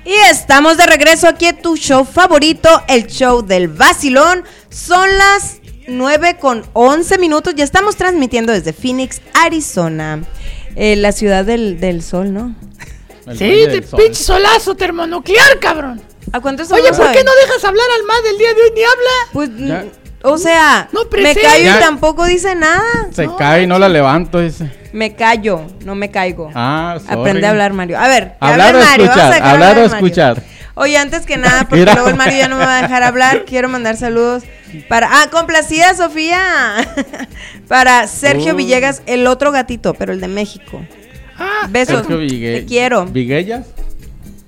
Y 0.05 0.13
estamos 0.29 0.77
de 0.77 0.85
regreso 0.85 1.27
aquí 1.27 1.47
en 1.47 1.59
tu 1.59 1.75
show 1.77 2.05
favorito, 2.05 2.69
el 2.87 3.07
show 3.07 3.41
del 3.43 3.67
vacilón. 3.69 4.43
Son 4.69 5.09
las 5.17 5.57
9 5.87 6.37
con 6.39 6.63
11 6.73 7.17
minutos. 7.17 7.55
Ya 7.55 7.63
estamos 7.63 7.95
transmitiendo 7.95 8.53
desde 8.53 8.71
Phoenix, 8.71 9.21
Arizona. 9.33 10.21
Eh, 10.75 10.95
la 10.95 11.11
ciudad 11.11 11.43
del, 11.43 11.79
del 11.79 12.03
sol, 12.03 12.31
¿no? 12.31 12.55
El 13.25 13.37
Sí, 13.37 13.65
Sol. 13.87 13.99
pinche 13.99 14.23
solazo 14.23 14.75
termonuclear, 14.75 15.57
cabrón. 15.59 16.01
¿A 16.31 16.39
cuánto 16.41 16.61
Oye, 16.71 16.93
¿por 16.93 17.11
qué 17.11 17.23
no 17.23 17.31
dejas 17.47 17.63
hablar 17.65 17.85
al 17.99 18.03
más 18.05 18.23
del 18.25 18.37
día 18.37 18.53
de 18.53 18.61
hoy 18.61 18.71
ni 18.75 18.81
habla? 18.83 19.09
Pues, 19.33 19.49
Ya. 19.57 19.85
o 20.21 20.37
sea, 20.37 20.87
No 20.91 21.01
me 21.11 21.35
callo 21.35 21.75
y 21.77 21.79
tampoco 21.79 22.25
dice 22.25 22.53
nada. 22.53 23.09
Se 23.11 23.27
cae 23.39 23.63
y 23.63 23.67
no 23.67 23.79
la 23.79 23.89
levanto, 23.89 24.39
dice. 24.39 24.71
Me 24.91 25.13
callo, 25.13 25.61
no 25.85 25.95
me 25.95 26.09
caigo. 26.09 26.49
Ah, 26.55 26.97
sorry. 26.99 27.19
Aprende 27.19 27.47
a 27.47 27.51
hablar, 27.51 27.73
Mario. 27.73 27.99
A 27.99 28.07
ver, 28.07 28.35
Hablar 28.39 28.75
o 28.75 28.79
Mario. 28.79 29.05
Escuchar, 29.05 29.43
hablar 29.43 29.77
o 29.77 29.83
escuchar. 29.85 30.43
Oye, 30.75 30.97
antes 30.97 31.25
que 31.25 31.35
nada, 31.35 31.63
porque 31.63 31.79
Mira. 31.81 31.93
luego 31.93 32.09
el 32.09 32.15
Mario 32.15 32.37
ya 32.37 32.47
no 32.47 32.57
me 32.57 32.65
va 32.65 32.79
a 32.79 32.81
dejar 32.81 33.03
hablar, 33.03 33.43
quiero 33.47 33.67
mandar 33.67 33.97
saludos 33.97 34.43
para... 34.87 35.09
Ah, 35.11 35.27
complacida 35.29 35.93
Sofía. 35.93 36.75
para 37.67 38.07
Sergio. 38.07 38.55
Villegas, 38.55 39.01
el 39.05 39.27
otro 39.27 39.51
gatito, 39.51 39.93
pero 39.93 40.13
el 40.13 40.21
de 40.21 40.29
México. 40.29 40.81
Ah, 41.37 41.67
Besos. 41.69 42.07
Te 42.07 42.65
quiero, 42.65 43.05
¿Viguellas? 43.05 43.67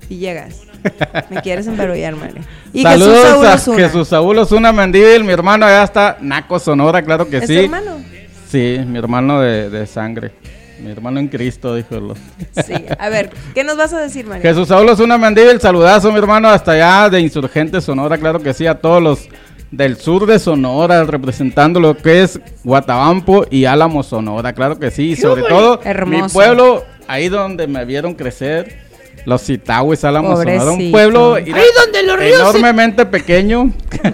Villegas. 0.07 0.61
Me 1.29 1.41
quieres 1.41 1.67
embarullar, 1.67 2.15
Mario. 2.15 2.41
Y 2.73 2.83
Saludos 2.83 3.13
Jesús 3.13 3.29
Saúl 3.29 3.45
a 3.45 3.53
Osuna. 3.55 3.77
Jesús 3.77 4.07
Saúl 4.07 4.37
Osuna 4.39 4.71
mi 4.71 5.31
hermano 5.31 5.65
allá 5.65 5.83
está, 5.83 6.17
Naco 6.21 6.59
Sonora, 6.59 7.01
claro 7.01 7.29
que 7.29 7.37
¿Es 7.37 7.47
sí. 7.47 7.59
hermano? 7.59 7.97
Sí, 8.51 8.79
mi 8.85 8.97
hermano 8.99 9.39
de, 9.39 9.69
de 9.69 9.87
sangre. 9.87 10.31
Mi 10.83 10.91
hermano 10.91 11.19
en 11.19 11.27
Cristo, 11.27 11.75
dijo. 11.75 12.15
Sí. 12.65 12.73
A 12.99 13.07
ver, 13.09 13.29
¿qué 13.53 13.63
nos 13.63 13.77
vas 13.77 13.93
a 13.93 13.99
decir, 13.99 14.25
Mario? 14.25 14.41
Jesús 14.41 14.67
Saúl 14.67 14.89
Osuna 14.89 15.17
Mendívil, 15.17 15.61
saludazo, 15.61 16.11
mi 16.11 16.17
hermano, 16.17 16.49
hasta 16.49 16.71
allá 16.71 17.09
de 17.09 17.21
Insurgente 17.21 17.79
Sonora, 17.79 18.17
claro 18.17 18.39
que 18.39 18.53
sí, 18.53 18.65
a 18.67 18.75
todos 18.75 19.01
los 19.01 19.29
del 19.69 19.95
sur 19.95 20.25
de 20.25 20.37
Sonora, 20.39 21.03
representando 21.05 21.79
lo 21.79 21.95
que 21.95 22.23
es 22.23 22.39
Guatabampo 22.63 23.45
y 23.49 23.65
Álamo 23.65 24.03
Sonora, 24.03 24.53
claro 24.53 24.77
que 24.79 24.91
sí, 24.91 25.11
y 25.11 25.15
¡Qué 25.15 25.21
sobre 25.21 25.43
todo 25.43 25.79
Hermoso. 25.83 26.25
mi 26.25 26.29
pueblo, 26.29 26.83
ahí 27.07 27.29
donde 27.29 27.67
me 27.67 27.85
vieron 27.85 28.15
crecer, 28.15 28.80
los 29.25 29.41
Citahues, 29.43 30.03
Álamo 30.03 30.35
Sonora, 30.35 30.71
un 30.71 30.91
pueblo 30.91 31.35
Ahí 31.35 31.43
donde 31.83 32.03
los 32.03 32.17
ríos 32.19 32.37
se- 32.37 32.57
enormemente 32.57 33.05
pequeño, 33.05 33.71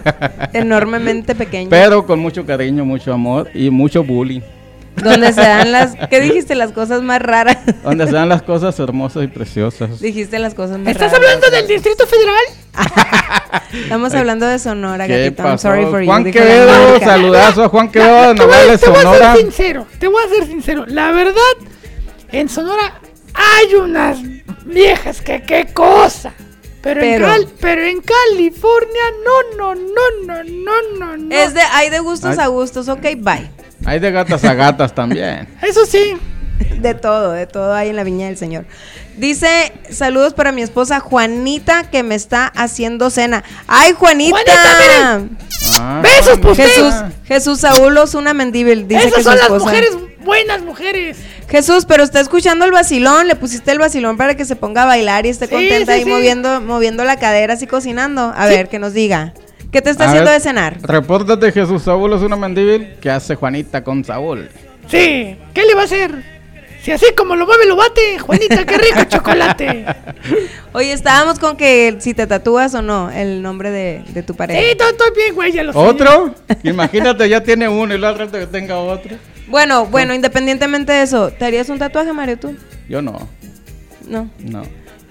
Enormemente 0.54 1.36
pequeño. 1.36 1.70
pero 1.70 2.06
con 2.06 2.20
mucho 2.20 2.46
cariño, 2.46 2.86
mucho 2.86 3.14
amor 3.14 3.50
y 3.54 3.70
mucho 3.70 4.04
bullying, 4.04 4.42
Donde 4.96 5.32
se 5.34 5.42
dan 5.42 5.72
las... 5.72 5.96
¿Qué 6.10 6.20
dijiste? 6.22 6.56
Las 6.56 6.72
cosas 6.72 7.02
más 7.04 7.22
raras. 7.22 7.58
donde 7.84 8.06
se 8.08 8.12
dan 8.14 8.30
las 8.30 8.42
cosas 8.42 8.78
hermosas 8.80 9.24
y 9.24 9.28
preciosas. 9.28 10.00
Dijiste 10.00 10.40
las 10.40 10.54
cosas 10.56 10.80
más 10.80 10.88
¿Estás 10.90 11.12
raras. 11.12 11.26
hablando 11.28 11.50
del 11.56 11.68
Distrito 11.68 12.06
Federal? 12.08 12.44
Estamos 13.84 14.14
hablando 14.14 14.46
de 14.48 14.60
Sonora, 14.60 15.08
¿Qué 15.08 15.24
gatito. 15.26 15.44
I'm 15.44 15.58
sorry 15.58 15.86
for 15.86 16.00
you. 16.02 16.06
Juan 16.08 16.24
la 16.24 16.32
Quevedo, 16.32 17.00
saludazo 17.00 17.64
a 17.66 17.70
Juan 17.70 17.90
Quevedo 17.92 18.30
de 18.30 18.36
te 18.36 18.46
voy, 18.46 18.54
a- 18.54 18.58
Nogales, 18.64 18.82
te 18.82 18.90
voy 18.90 18.98
a 19.06 19.14
ser 19.34 19.38
sincero, 19.42 19.88
te 20.00 20.08
voy 20.08 20.24
a 20.26 20.30
ser 20.36 20.48
sincero. 20.48 20.86
La 20.88 21.12
verdad, 21.12 21.34
en 22.32 22.50
Sonora 22.50 23.00
hay 23.34 23.76
unas 23.76 24.18
viejas 24.68 25.22
que 25.22 25.42
qué 25.42 25.68
cosa. 25.74 26.34
Pero, 26.82 27.02
Pero- 27.02 27.28
En, 27.28 27.32
Cal- 27.44 27.54
pero 27.60 27.82
en 27.84 28.02
California, 28.02 29.02
no, 29.26 29.58
no, 29.58 29.76
no, 29.76 30.26
no, 30.26 30.44
no, 30.44 30.98
no, 31.00 31.18
no. 31.18 31.36
Es 31.36 31.54
de, 31.54 31.62
hay 31.62 31.90
de 31.90 32.00
gustos 32.00 32.38
a 32.38 32.48
gustos, 32.48 32.88
ok, 32.88 33.02
bye. 33.18 33.50
Hay 33.86 34.00
de 34.00 34.12
gatas 34.12 34.44
a 34.46 34.54
gatas 34.54 34.94
también. 34.94 35.48
Eso 35.62 35.86
sí. 35.86 36.18
De 36.82 36.94
todo, 36.94 37.32
de 37.32 37.48
todo 37.48 37.74
hay 37.74 37.90
en 37.90 37.96
la 37.96 38.04
viña 38.04 38.28
del 38.28 38.38
Señor. 38.38 38.66
Dice, 39.16 39.74
saludos 39.90 40.34
para 40.34 40.52
mi 40.52 40.62
esposa 40.62 41.00
Juanita 41.00 41.90
que 41.90 42.04
me 42.04 42.14
está 42.16 42.46
haciendo 42.48 43.10
cena. 43.10 43.44
¡Ay, 43.68 43.94
Juanita! 43.94 44.38
Juanita, 44.38 45.36
Ah, 45.80 46.02
Besos, 46.02 46.40
pues, 46.42 46.58
Jesús. 46.58 46.94
Jesús 47.26 47.60
Saúl 47.60 47.98
una 48.16 48.34
Mendíbil, 48.34 48.88
dice 48.88 49.02
Esas 49.08 49.14
que 49.18 49.24
su 49.24 49.30
son 49.30 49.38
las 49.40 49.50
mujeres, 49.50 49.90
buenas 50.24 50.62
mujeres. 50.62 51.18
Jesús, 51.50 51.86
pero 51.86 52.04
está 52.04 52.20
escuchando 52.20 52.64
el 52.66 52.72
vacilón, 52.72 53.28
le 53.28 53.36
pusiste 53.36 53.72
el 53.72 53.80
vacilón 53.80 54.18
para 54.18 54.36
que 54.36 54.46
se 54.46 54.56
ponga 54.56 54.84
a 54.84 54.86
bailar 54.86 55.26
y 55.26 55.30
esté 55.30 55.46
Sí, 55.48 55.52
contenta 55.54 55.94
sí, 55.94 56.00
ahí 56.00 56.04
sí. 56.04 56.10
moviendo, 56.10 56.62
moviendo 56.62 57.04
la 57.04 57.18
cadera 57.18 57.54
así 57.56 57.68
cocinando. 57.68 58.34
A 58.36 58.48
Sí. 58.48 58.54
ver, 58.56 58.70
que 58.70 58.80
nos 58.80 58.94
diga. 58.94 59.34
¿Qué 59.72 59.82
te 59.82 59.90
está 59.90 60.06
A 60.06 60.08
haciendo 60.08 60.30
ver, 60.32 60.40
de 60.40 60.44
cenar? 60.44 60.78
Repórtate 60.82 61.52
Jesús 61.52 61.84
Saúl 61.84 62.14
es 62.14 62.22
una 62.22 62.36
mendíbil 62.38 62.96
que 63.02 63.10
hace 63.10 63.36
Juanita 63.36 63.84
con 63.84 64.04
Saúl. 64.06 64.50
Sí, 64.90 65.38
¿qué 65.54 65.66
le 65.66 65.76
va 65.76 65.82
a 65.82 65.86
hacer? 65.86 66.37
Si 66.88 66.92
así 66.94 67.06
como 67.18 67.36
lo 67.36 67.46
mueve, 67.46 67.66
lo 67.66 67.76
bate. 67.76 68.18
Juanita, 68.18 68.66
qué 68.66 68.78
rico 68.78 69.04
chocolate. 69.10 69.86
Oye, 70.72 70.94
estábamos 70.94 71.38
con 71.38 71.58
que 71.58 71.98
si 72.00 72.14
te 72.14 72.26
tatúas 72.28 72.74
o 72.76 72.82
no 72.82 73.12
el 73.12 73.42
nombre 73.42 73.72
de, 73.72 74.04
de 74.08 74.24
tu 74.24 74.36
pareja. 74.36 74.62
Sí, 74.62 74.78
todo, 74.78 74.94
todo 74.96 75.12
bien, 75.14 75.36
güey, 75.36 75.52
ya 75.52 75.64
lo 75.64 75.74
sé. 75.74 75.80
¿Otro? 75.80 76.34
Imagínate, 76.64 77.28
ya 77.28 77.44
tiene 77.44 77.68
uno 77.68 77.94
y 77.94 77.98
la 77.98 78.12
otra 78.12 78.28
que 78.32 78.48
tenga 78.48 78.78
otro. 78.78 79.18
Bueno, 79.48 79.86
bueno, 79.88 80.14
independientemente 80.14 80.94
de 80.94 81.02
eso, 81.02 81.30
¿te 81.30 81.44
harías 81.44 81.68
un 81.68 81.78
tatuaje, 81.78 82.14
Mario, 82.14 82.40
tú? 82.40 82.56
Yo 82.88 83.02
no, 83.02 83.28
No. 84.08 84.30
no. 84.40 84.64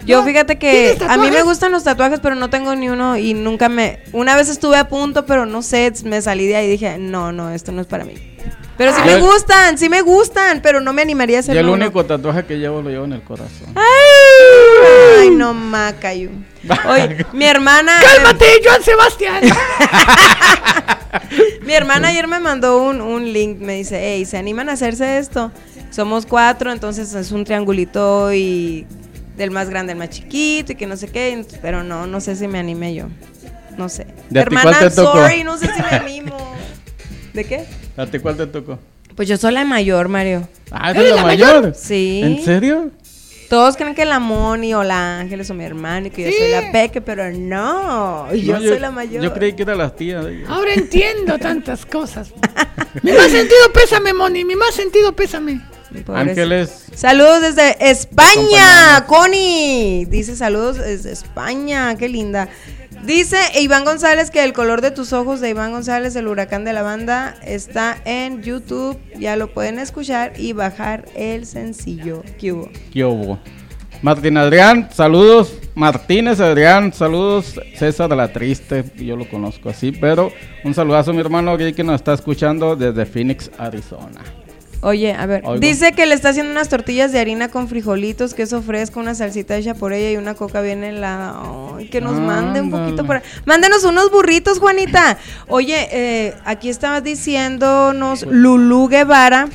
Yo 0.07 0.22
fíjate 0.24 0.57
que 0.59 0.94
¿tienes 0.98 1.11
a 1.14 1.16
mí 1.18 1.30
me 1.30 1.42
gustan 1.42 1.72
los 1.72 1.84
tatuajes, 1.84 2.20
pero 2.20 2.34
no 2.34 2.48
tengo 2.50 2.74
ni 2.74 2.88
uno 2.88 3.16
y 3.16 3.34
nunca 3.34 3.68
me... 3.68 4.00
Una 4.12 4.36
vez 4.36 4.48
estuve 4.48 4.76
a 4.76 4.88
punto, 4.88 5.26
pero 5.26 5.46
no 5.46 5.62
sé, 5.62 5.92
me 6.04 6.22
salí 6.22 6.46
de 6.46 6.57
ahí 6.57 6.66
y 6.66 6.70
dije, 6.70 6.96
no, 6.98 7.32
no, 7.32 7.50
esto 7.50 7.72
no 7.72 7.80
es 7.80 7.86
para 7.86 8.04
mí. 8.04 8.14
Pero 8.78 8.92
sí 8.92 8.98
Ah. 9.02 9.07
me 9.07 9.12
Yo- 9.12 9.20
gustan, 9.26 9.78
sí 9.78 9.88
me 9.88 10.02
gustan, 10.02 10.61
pero 10.62 10.80
no 10.80 10.92
me 10.92 11.00
animaría 11.02 11.38
a 11.38 11.40
Yo 11.40 11.44
hacerlo. 11.52 11.61
el 11.61 11.66
uno. 11.68 11.84
único 11.86 12.04
tatuaje 12.04 12.44
que 12.44 12.59
llevo 12.59 12.82
lo 12.82 12.90
llevo 12.90 13.04
en 13.07 13.14
el 13.14 13.22
corazón. 13.22 13.74
Ay, 13.74 15.30
no, 15.30 15.54
Macayu. 15.54 16.30
Oye, 16.88 17.24
mi 17.32 17.44
hermana... 17.46 17.98
¡Cálmate, 18.02 18.44
Joan 18.64 18.82
Sebastián! 18.82 19.42
Mi 21.62 21.72
hermana 21.72 22.09
ayer 22.09 22.26
me 22.28 22.38
mandó 22.38 22.82
un, 22.82 23.00
un 23.00 23.32
link, 23.32 23.59
me 23.59 23.74
dice, 23.74 23.98
hey, 24.00 24.24
¿se 24.24 24.36
animan 24.36 24.68
a 24.68 24.72
hacerse 24.72 25.18
esto? 25.18 25.50
Somos 25.90 26.26
cuatro, 26.26 26.70
entonces 26.70 27.12
es 27.14 27.32
un 27.32 27.44
triangulito 27.44 28.32
y 28.32 28.86
del 29.37 29.51
más 29.51 29.68
grande 29.68 29.93
al 29.93 29.99
más 29.99 30.11
chiquito 30.11 30.72
y 30.72 30.74
que 30.74 30.87
no 30.87 30.97
sé 30.97 31.09
qué, 31.09 31.45
pero 31.62 31.82
no, 31.82 32.07
no 32.07 32.20
sé 32.20 32.37
si 32.37 32.49
me 32.49 32.59
anime 32.59 32.95
yo. 32.95 33.07
No 33.76 33.89
sé. 33.89 34.07
¿De 34.30 34.41
a 34.41 34.45
ti 34.45 34.55
hermana, 34.55 34.78
cuál 34.78 34.89
te 34.89 34.97
tocó? 34.97 35.12
sorry, 35.12 35.45
no 35.45 35.59
sé 35.59 35.66
si 35.66 35.82
me 35.82 35.89
animo. 35.97 36.55
¿De 37.34 37.45
qué? 37.45 37.66
¿A 37.97 38.07
ti 38.07 38.18
cuál 38.18 38.37
te 38.37 38.47
tocó? 38.47 38.78
Pues 39.14 39.28
yo 39.28 39.37
soy 39.37 39.53
la 39.53 39.64
mayor, 39.64 40.09
Mario. 40.09 40.49
Ah, 40.70 40.91
¿esa 40.93 41.03
es 41.03 41.14
la 41.14 41.22
mayor? 41.22 41.74
Sí. 41.74 42.20
¿En 42.22 42.45
serio? 42.45 42.91
Todos 43.49 43.76
creen 43.76 43.95
que 43.95 44.05
la 44.05 44.18
Moni 44.18 44.74
o 44.74 44.82
la 44.82 45.20
Ángeles 45.20 45.49
o 45.51 45.55
mi 45.55 45.64
hermano 45.64 46.09
y 46.09 46.11
que 46.11 46.24
yo 46.24 46.37
soy 46.37 46.51
la 46.51 46.72
Peque, 46.72 47.01
pero 47.01 47.30
no, 47.30 48.32
yo 48.34 48.55
No, 48.55 48.61
soy 48.61 48.78
la 48.80 48.91
mayor. 48.91 49.22
Yo 49.22 49.32
creí 49.32 49.53
que 49.53 49.62
era 49.62 49.74
las 49.76 49.95
tías. 49.95 50.26
Ahora 50.49 50.74
entiendo 50.74 51.39
tantas 51.41 51.87
cosas. 51.87 52.32
Mi 53.03 53.12
más 53.12 53.30
sentido 53.30 53.72
pésame, 53.72 54.12
Moni. 54.12 54.45
Mi 54.45 54.57
más 54.57 54.74
sentido 54.74 55.12
pésame. 55.12 55.61
Ángeles. 56.09 56.86
Saludos 56.94 57.42
desde 57.42 57.90
España, 57.90 59.05
Connie. 59.07 60.07
Dice 60.07 60.36
saludos 60.36 60.78
desde 60.78 61.12
España, 61.12 61.97
qué 61.97 62.09
linda. 62.09 62.49
Dice 63.05 63.36
Iván 63.61 63.84
González 63.84 64.30
que 64.30 64.42
el 64.42 64.53
color 64.53 64.80
de 64.80 64.90
tus 64.90 65.12
ojos 65.12 65.40
de 65.40 65.51
Iván 65.51 65.70
González, 65.72 66.16
el 66.16 66.26
huracán 66.26 66.64
de 66.64 66.72
la 66.72 66.82
banda, 66.82 67.36
está 67.44 67.99
en 68.05 68.42
YouTube. 68.42 68.99
Ya 69.18 69.36
lo 69.36 69.53
pueden 69.53 69.78
escuchar 69.78 70.32
y 70.36 70.53
bajar 70.53 71.05
el 71.14 71.47
sencillo. 71.47 72.22
¿Qué 72.38 72.53
hubo? 72.53 72.70
¿Qué 72.92 73.05
hubo? 73.05 73.38
Martín 74.03 74.36
Adrián, 74.36 74.88
saludos. 74.92 75.59
Martínez 75.74 76.40
Adrián, 76.40 76.92
saludos. 76.92 77.61
César 77.76 78.09
de 78.09 78.16
la 78.16 78.32
Triste, 78.32 78.84
yo 78.97 79.16
lo 79.16 79.28
conozco 79.28 79.68
así, 79.68 79.92
pero 79.92 80.32
un 80.64 80.74
saludazo 80.74 81.11
a 81.11 81.14
mi 81.14 81.20
hermano 81.20 81.57
que 81.57 81.84
nos 81.84 81.97
está 81.97 82.14
escuchando 82.14 82.76
desde 82.76 83.07
Phoenix, 83.07 83.51
Arizona. 83.59 84.22
Oye, 84.82 85.12
a 85.12 85.26
ver, 85.26 85.42
Oigo. 85.44 85.58
dice 85.58 85.92
que 85.92 86.06
le 86.06 86.14
está 86.14 86.28
haciendo 86.30 86.52
unas 86.52 86.68
tortillas 86.68 87.12
de 87.12 87.18
harina 87.18 87.48
con 87.48 87.68
frijolitos, 87.68 88.34
queso 88.34 88.62
fresco, 88.62 89.00
una 89.00 89.14
salsita 89.14 89.56
hecha 89.56 89.74
por 89.74 89.92
ella 89.92 90.10
y 90.10 90.16
una 90.16 90.34
coca 90.34 90.60
bien 90.60 90.84
helada. 90.84 91.40
Ay, 91.76 91.88
que 91.88 92.00
nos 92.00 92.18
mande 92.18 92.60
un 92.60 92.70
poquito 92.70 93.04
por 93.04 93.22
Mándenos 93.44 93.84
unos 93.84 94.10
burritos, 94.10 94.58
Juanita. 94.58 95.18
Oye, 95.48 95.88
eh, 95.90 96.34
aquí 96.44 96.68
estabas 96.68 97.02
diciéndonos 97.02 98.26
Lulú 98.26 98.88
Guevara 98.88 99.48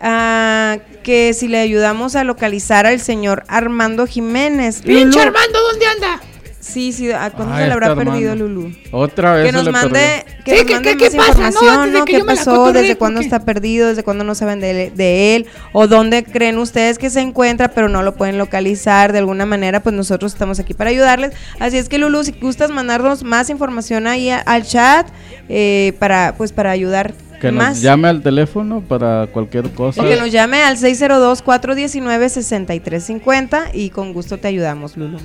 ah, 0.00 0.78
que 1.02 1.34
si 1.34 1.48
le 1.48 1.58
ayudamos 1.58 2.14
a 2.14 2.24
localizar 2.24 2.86
al 2.86 3.00
señor 3.00 3.44
Armando 3.48 4.06
Jiménez. 4.06 4.82
Pinche 4.82 5.18
Lulú. 5.18 5.20
Armando, 5.20 5.58
¿dónde 5.70 5.86
anda? 5.86 6.31
Sí, 6.62 6.92
sí, 6.92 7.10
¿a 7.10 7.30
cuándo 7.30 7.54
Ay, 7.54 7.62
se 7.62 7.66
le 7.66 7.72
habrá 7.72 7.96
perdido. 7.96 8.36
Lulú? 8.36 8.70
Otra 8.92 9.34
vez 9.34 9.46
Que 9.46 9.50
se 9.50 9.56
nos 9.56 9.64
le 9.64 9.72
mande, 9.72 10.24
que 10.44 10.52
Sí, 10.52 10.58
nos 10.58 10.66
¿qué- 10.66 10.74
mande 10.74 10.96
qué- 10.96 10.96
más 10.96 11.10
qué 11.10 11.16
pasa, 11.16 11.32
no? 11.32 11.48
información, 11.48 12.04
¿Qué 12.06 12.22
pasó? 12.24 12.72
¿Desde 12.72 12.96
cuándo 12.96 13.20
está 13.20 13.40
perdido? 13.44 13.88
¿Desde 13.88 14.04
cuándo 14.04 14.22
no 14.22 14.36
saben 14.36 14.60
de, 14.60 14.92
de 14.94 15.34
él? 15.34 15.46
¿O 15.72 15.88
dónde 15.88 16.22
creen 16.22 16.58
ustedes 16.58 16.98
que 16.98 17.10
se 17.10 17.20
encuentra 17.20 17.66
pero 17.72 17.88
no 17.88 18.04
lo 18.04 18.14
pueden 18.14 18.38
localizar 18.38 19.10
de 19.12 19.18
alguna 19.18 19.44
manera? 19.44 19.80
Pues 19.82 19.92
nosotros 19.96 20.32
estamos 20.34 20.60
aquí 20.60 20.72
para 20.72 20.90
ayudarles. 20.90 21.32
Así 21.58 21.78
es 21.78 21.88
que 21.88 21.98
Lulu, 21.98 22.22
si 22.22 22.30
gustas 22.30 22.70
mandarnos 22.70 23.24
más 23.24 23.50
información 23.50 24.06
ahí 24.06 24.30
a- 24.30 24.38
al 24.38 24.62
chat 24.64 25.08
eh, 25.48 25.94
para, 25.98 26.36
pues 26.38 26.52
para 26.52 26.70
ayudar 26.70 27.12
Que 27.40 27.50
nos 27.50 27.58
Más. 27.64 27.80
llame 27.82 28.06
al 28.06 28.22
teléfono 28.22 28.82
para 28.86 29.26
cualquier 29.32 29.68
cosa. 29.72 30.00
O 30.00 30.04
que 30.04 30.14
nos 30.14 30.30
llame 30.30 30.62
al 30.62 30.76
602-419-6350 30.78 33.70
y 33.74 33.90
con 33.90 34.12
gusto 34.12 34.38
te 34.38 34.46
ayudamos, 34.46 34.96
Lulu. 34.96 35.18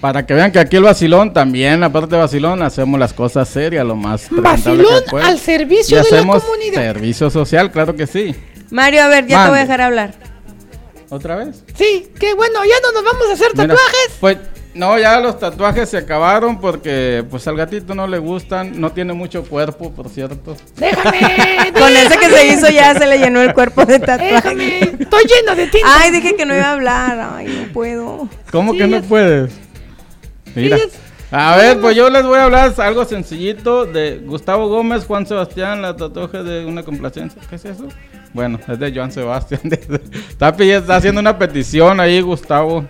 Para 0.00 0.26
que 0.26 0.34
vean 0.34 0.52
que 0.52 0.58
aquí 0.58 0.76
el 0.76 0.82
vacilón 0.82 1.32
también, 1.32 1.82
aparte 1.82 2.14
de 2.14 2.20
vacilón, 2.20 2.62
hacemos 2.62 3.00
las 3.00 3.12
cosas 3.12 3.48
serias, 3.48 3.84
lo 3.84 3.96
más 3.96 4.26
Vacilón 4.30 5.02
que 5.10 5.16
al 5.16 5.38
servicio 5.38 5.98
Y 6.00 6.04
de 6.04 6.16
la 6.24 6.26
comunidad. 6.40 6.74
servicio 6.82 7.30
social, 7.30 7.70
claro 7.72 7.96
que 7.96 8.06
sí. 8.06 8.34
Mario, 8.70 9.02
a 9.04 9.08
ver, 9.08 9.26
ya 9.26 9.44
te 9.44 9.50
voy 9.50 9.58
a 9.58 9.62
dejar 9.62 9.80
hablar. 9.80 10.14
¿Otra 11.08 11.36
vez? 11.36 11.62
Sí, 11.74 12.08
que 12.18 12.34
bueno, 12.34 12.60
ya 12.64 12.74
no 12.82 12.92
nos 13.00 13.04
vamos 13.12 13.28
a 13.30 13.32
hacer 13.34 13.48
Mira, 13.54 13.68
tatuajes. 13.68 14.16
Pues 14.20 14.38
no, 14.74 14.98
ya 14.98 15.20
los 15.20 15.38
tatuajes 15.38 15.88
se 15.88 15.98
acabaron 15.98 16.60
porque 16.60 17.24
pues 17.30 17.46
al 17.46 17.56
gatito 17.56 17.94
no 17.94 18.06
le 18.08 18.18
gustan, 18.18 18.78
no 18.80 18.90
tiene 18.90 19.12
mucho 19.12 19.44
cuerpo, 19.44 19.92
por 19.92 20.08
cierto. 20.08 20.56
Déjame. 20.76 21.20
Con 21.78 21.96
ese 21.96 22.18
que 22.18 22.26
se 22.26 22.30
déjame, 22.32 22.52
hizo 22.54 22.68
ya 22.70 22.94
se 22.94 23.06
le 23.06 23.18
llenó 23.18 23.40
el 23.40 23.54
cuerpo 23.54 23.84
de 23.86 24.00
tatuaje. 24.00 24.34
Déjame. 24.34 24.78
Estoy 25.00 25.24
lleno 25.24 25.54
de 25.54 25.66
tinta. 25.68 25.88
Ay, 26.00 26.10
dije 26.10 26.34
que 26.34 26.44
no 26.44 26.54
iba 26.54 26.66
a 26.66 26.72
hablar. 26.72 27.30
Ay, 27.36 27.46
no 27.66 27.72
puedo. 27.72 28.28
¿Cómo 28.50 28.72
Sí, 28.72 28.78
que 28.78 28.86
no 28.88 29.00
puedes? 29.02 29.52
Mira. 30.56 30.78
A 31.30 31.56
ver, 31.56 31.80
pues 31.80 31.96
yo 31.96 32.08
les 32.08 32.24
voy 32.24 32.38
a 32.38 32.44
hablar 32.44 32.72
algo 32.78 33.04
sencillito 33.04 33.84
de 33.84 34.18
Gustavo 34.24 34.68
Gómez, 34.68 35.04
Juan 35.04 35.26
Sebastián, 35.26 35.82
la 35.82 35.96
tatuaje 35.96 36.44
de 36.44 36.64
una 36.64 36.84
complacencia. 36.84 37.42
¿Qué 37.50 37.56
es 37.56 37.64
eso? 37.64 37.88
Bueno, 38.32 38.60
es 38.68 38.78
de 38.78 38.94
Joan 38.94 39.10
Sebastián. 39.10 39.60
está, 40.28 40.48
está 40.50 40.96
haciendo 40.96 41.20
una 41.20 41.36
petición 41.36 41.98
ahí, 41.98 42.20
Gustavo 42.20 42.84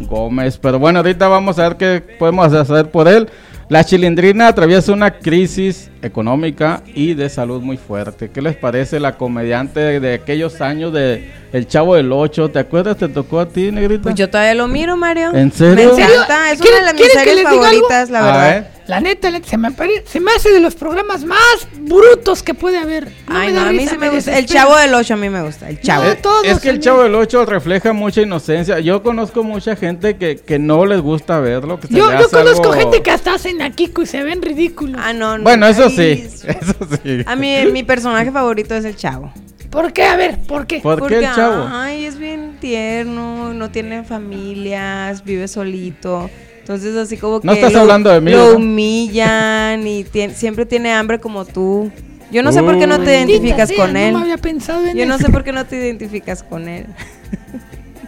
Gómez. 0.00 0.56
Pero 0.56 0.78
bueno, 0.78 1.00
ahorita 1.00 1.28
vamos 1.28 1.58
a 1.58 1.68
ver 1.68 1.76
qué 1.76 2.16
podemos 2.18 2.50
hacer 2.52 2.90
por 2.90 3.08
él. 3.08 3.28
La 3.68 3.82
chilindrina 3.82 4.48
atraviesa 4.48 4.92
una 4.92 5.10
crisis 5.10 5.90
económica 6.00 6.82
y 6.94 7.14
de 7.14 7.28
salud 7.28 7.60
muy 7.60 7.76
fuerte. 7.76 8.30
¿Qué 8.30 8.40
les 8.40 8.56
parece 8.56 9.00
la 9.00 9.18
comediante 9.18 10.00
de 10.00 10.14
aquellos 10.14 10.60
años 10.60 10.92
de 10.92 11.30
El 11.56 11.66
Chavo 11.66 11.94
del 11.94 12.12
Ocho? 12.12 12.50
¿Te 12.50 12.58
acuerdas? 12.58 12.96
¿Te 12.98 13.08
tocó 13.08 13.40
a 13.40 13.48
ti, 13.48 13.70
Negrita? 13.72 14.02
Pues 14.02 14.14
yo 14.14 14.28
todavía 14.28 14.54
lo 14.54 14.68
miro, 14.68 14.96
Mario. 14.96 15.34
¿En 15.34 15.50
serio? 15.52 15.94
Me 15.96 16.02
encanta. 16.04 16.52
Es 16.52 16.60
una 16.60 16.68
¿Quieren- 16.68 16.78
de 16.80 16.84
las 16.84 16.94
mis 16.94 17.12
series 17.12 17.42
favoritas, 17.42 18.10
la 18.10 18.22
verdad. 18.22 18.50
ver. 18.50 18.76
La 18.86 19.00
neta, 19.00 19.30
la 19.30 19.38
neta, 19.40 19.50
se 19.50 19.56
me, 19.58 19.70
se 20.04 20.20
me 20.20 20.30
hace 20.30 20.52
de 20.52 20.60
los 20.60 20.76
programas 20.76 21.24
más 21.24 21.66
brutos 21.80 22.44
que 22.44 22.54
puede 22.54 22.78
haber. 22.78 23.08
Ay, 23.26 23.48
me 23.48 23.54
no, 23.54 23.60
a 23.62 23.72
mí 23.72 23.78
risa, 23.78 23.90
sí 23.92 23.98
me 23.98 24.10
gusta. 24.10 24.38
El 24.38 24.46
chavo 24.46 24.76
del 24.76 24.94
8 24.94 25.14
a 25.14 25.16
mí 25.16 25.28
me 25.28 25.42
gusta. 25.42 25.68
El 25.68 25.80
chavo. 25.80 26.04
No, 26.04 26.10
Eh, 26.12 26.18
todos 26.22 26.44
es 26.44 26.60
que 26.60 26.68
el. 26.68 26.78
Chavo 26.80 27.02
del 27.02 27.14
8 27.16 27.46
refleja 27.46 27.92
mucha 27.92 28.20
inocencia. 28.22 28.78
Yo 28.78 29.02
conozco 29.02 29.42
mucha 29.42 29.74
gente 29.74 30.16
que, 30.16 30.36
que 30.36 30.58
no 30.60 30.86
les 30.86 31.00
gusta 31.00 31.40
verlo. 31.40 31.80
Que 31.80 31.88
se 31.88 31.94
Yo, 31.94 32.10
yo 32.12 32.16
hace 32.18 32.28
conozco 32.36 32.70
algo- 32.72 32.74
gente 32.80 33.02
que 33.02 33.10
hasta 33.10 33.34
hacen 33.34 33.60
a 33.62 33.70
Kiko 33.70 34.02
y 34.02 34.06
se 34.06 34.22
ven 34.22 34.40
ridículos. 34.40 35.00
Ah, 35.02 35.12
no, 35.12 35.36
no. 35.38 35.42
Bueno, 35.42 35.66
eso 35.66 35.90
sí. 35.90 36.24
Eso 36.46 36.74
sí. 37.02 37.22
A 37.26 37.34
mí, 37.34 37.56
mi 37.72 37.82
personaje 37.82 38.30
favorito 38.30 38.74
es 38.76 38.84
el 38.84 38.94
chavo. 38.94 39.32
¿Por 39.70 39.92
qué? 39.92 40.04
A 40.04 40.16
ver, 40.16 40.38
¿por 40.40 40.66
qué? 40.66 40.80
¿Por 40.80 40.98
Porque, 40.98 41.18
qué 41.18 41.24
el 41.26 41.34
Chavo? 41.34 41.66
ay, 41.70 42.04
es 42.04 42.18
bien 42.18 42.56
tierno, 42.60 43.52
no 43.52 43.70
tiene 43.70 44.04
familias, 44.04 45.24
vive 45.24 45.48
solito. 45.48 46.30
Entonces 46.60 46.96
así 46.96 47.16
como 47.16 47.40
que 47.40 47.46
No 47.46 47.52
estás 47.52 47.72
lo, 47.72 47.80
hablando 47.80 48.10
de 48.10 48.20
mí, 48.20 48.30
lo 48.30 48.38
¿verdad? 48.38 48.54
humillan 48.56 49.86
y 49.86 50.04
tien- 50.04 50.34
siempre 50.34 50.66
tiene 50.66 50.92
hambre 50.92 51.20
como 51.20 51.44
tú. 51.44 51.90
Yo 52.32 52.42
no 52.42 52.50
sé 52.52 52.62
por 52.62 52.76
qué 52.78 52.86
no 52.88 52.98
te 53.00 53.16
identificas 53.18 53.68
Maldita 53.70 53.82
con 53.82 53.92
sea, 53.92 54.06
él. 54.08 54.12
No 54.12 54.18
me 54.18 54.24
había 54.24 54.38
pensado 54.38 54.84
en 54.84 54.96
Yo 54.96 55.06
no 55.06 55.14
eso. 55.14 55.26
sé 55.26 55.32
por 55.32 55.44
qué 55.44 55.52
no 55.52 55.64
te 55.64 55.76
identificas 55.76 56.42
con 56.42 56.68
él. 56.68 56.86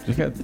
Fíjate. 0.06 0.40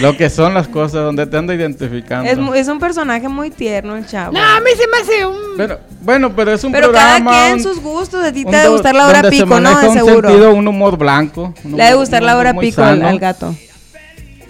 Lo 0.00 0.16
que 0.16 0.30
son 0.30 0.54
las 0.54 0.68
cosas 0.68 1.04
donde 1.04 1.26
te 1.26 1.36
anda 1.36 1.54
identificando. 1.54 2.30
Es, 2.30 2.38
mu- 2.38 2.54
es 2.54 2.66
un 2.68 2.78
personaje 2.78 3.28
muy 3.28 3.50
tierno 3.50 3.96
el 3.96 4.06
chavo. 4.06 4.32
No, 4.32 4.40
a 4.42 4.60
mí 4.60 4.70
se 4.76 4.86
me 4.88 4.96
hace 4.98 5.26
un... 5.26 5.36
Pero, 5.56 5.78
bueno, 6.00 6.34
pero 6.34 6.52
es 6.52 6.64
un 6.64 6.72
Pero 6.72 6.90
cada 6.92 7.16
programa. 7.16 7.30
quien 7.30 7.52
un- 7.54 7.62
sus 7.62 7.80
gustos. 7.80 8.24
A 8.24 8.32
ti 8.32 8.44
un 8.44 8.50
te 8.50 8.56
debe 8.56 8.68
gustar 8.70 8.94
la 8.94 9.06
hora 9.06 9.22
pico, 9.28 9.60
¿no? 9.60 9.78
De 9.80 9.88
un 9.88 9.94
seguro. 9.94 10.28
sentido, 10.28 10.52
un 10.54 10.66
humor 10.68 10.96
blanco. 10.96 11.54
un 11.64 11.76
Le 11.76 11.84
debe 11.84 11.96
gustar 11.96 12.22
un 12.22 12.26
la 12.26 12.36
hora 12.38 12.54
pico 12.54 12.82
al, 12.82 13.02
al 13.02 13.18
gato. 13.18 13.54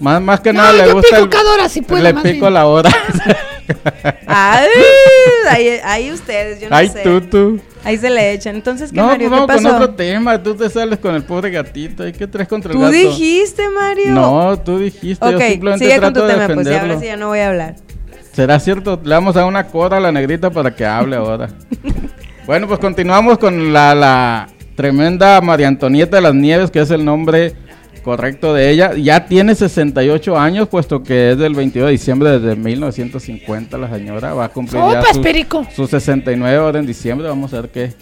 Más, 0.00 0.20
más 0.20 0.40
que 0.40 0.52
No, 0.52 0.62
nada 0.62 0.72
le 0.72 0.92
gusta. 0.92 1.08
pico 1.16 1.22
el- 1.24 1.28
cada 1.28 1.52
hora 1.54 1.68
si 1.68 1.82
puedo, 1.82 2.02
Le 2.02 2.14
pico 2.14 2.22
bien. 2.40 2.54
la 2.54 2.66
hora. 2.66 2.90
Ay, 4.26 4.68
ahí, 5.50 5.68
ahí 5.84 6.12
ustedes, 6.12 6.60
yo 6.60 6.68
no 6.70 6.76
Ay, 6.76 6.88
sé. 6.88 7.02
tú, 7.02 7.20
tú. 7.20 7.60
Ahí 7.84 7.96
se 7.98 8.10
le 8.10 8.32
echan. 8.32 8.54
Entonces, 8.56 8.90
¿qué, 8.90 8.96
No, 8.96 9.06
Mario? 9.06 9.28
pues 9.28 9.40
¿Qué 9.40 9.46
vamos 9.46 9.62
con 9.62 9.74
otro 9.82 9.94
tema. 9.94 10.42
Tú 10.42 10.54
te 10.54 10.70
sales 10.70 10.98
con 10.98 11.14
el 11.14 11.24
pobre 11.24 11.50
gatito. 11.50 12.06
¿Y 12.06 12.12
qué 12.12 12.26
traes 12.26 12.48
contra 12.48 12.70
el 12.72 12.76
Tú 12.78 12.82
gato? 12.84 12.92
dijiste, 12.92 13.68
Mario. 13.70 14.10
No, 14.12 14.58
tú 14.58 14.78
dijiste. 14.78 15.30
yo 15.30 15.36
Ok, 15.36 15.42
simplemente 15.42 15.84
sigue 15.86 16.00
con 16.00 16.12
tu 16.14 16.20
de 16.22 16.26
tema, 16.32 16.46
pues 16.46 16.66
ya 16.66 16.72
defenderlo. 16.72 16.88
ahora 16.94 17.00
sí 17.00 17.06
ya 17.06 17.16
no 17.16 17.28
voy 17.28 17.38
a 17.40 17.48
hablar. 17.48 17.74
¿Será 18.32 18.60
cierto? 18.60 19.00
Le 19.04 19.14
vamos 19.14 19.36
a 19.36 19.40
dar 19.40 19.48
una 19.48 19.66
coda 19.66 19.96
a 19.96 20.00
la 20.00 20.12
negrita 20.12 20.50
para 20.50 20.74
que 20.74 20.86
hable 20.86 21.16
ahora. 21.16 21.48
bueno, 22.46 22.66
pues 22.68 22.78
continuamos 22.78 23.38
con 23.38 23.72
la, 23.72 23.94
la 23.94 24.48
tremenda 24.76 25.40
María 25.40 25.68
Antonieta 25.68 26.16
de 26.16 26.22
las 26.22 26.34
Nieves, 26.34 26.70
que 26.70 26.80
es 26.80 26.90
el 26.90 27.04
nombre 27.04 27.52
correcto 28.02 28.52
de 28.52 28.70
ella. 28.70 28.94
Ya 28.94 29.26
tiene 29.26 29.54
68 29.54 30.38
años, 30.38 30.68
puesto 30.68 31.02
que 31.02 31.32
es 31.32 31.38
del 31.38 31.54
22 31.54 31.86
de 31.86 31.92
diciembre 31.92 32.38
de 32.38 32.56
1950 32.56 33.78
la 33.78 33.88
señora. 33.90 34.34
Va 34.34 34.46
a 34.46 34.48
cumplir 34.48 34.82
ya 34.82 35.00
Sopas, 35.00 35.14
sus, 35.14 35.18
perico. 35.22 35.66
sus 35.74 35.90
69 35.90 36.56
ahora 36.56 36.78
en 36.78 36.86
diciembre. 36.86 37.28
Vamos 37.28 37.52
a 37.54 37.62
ver 37.62 37.70
qué, 37.70 37.92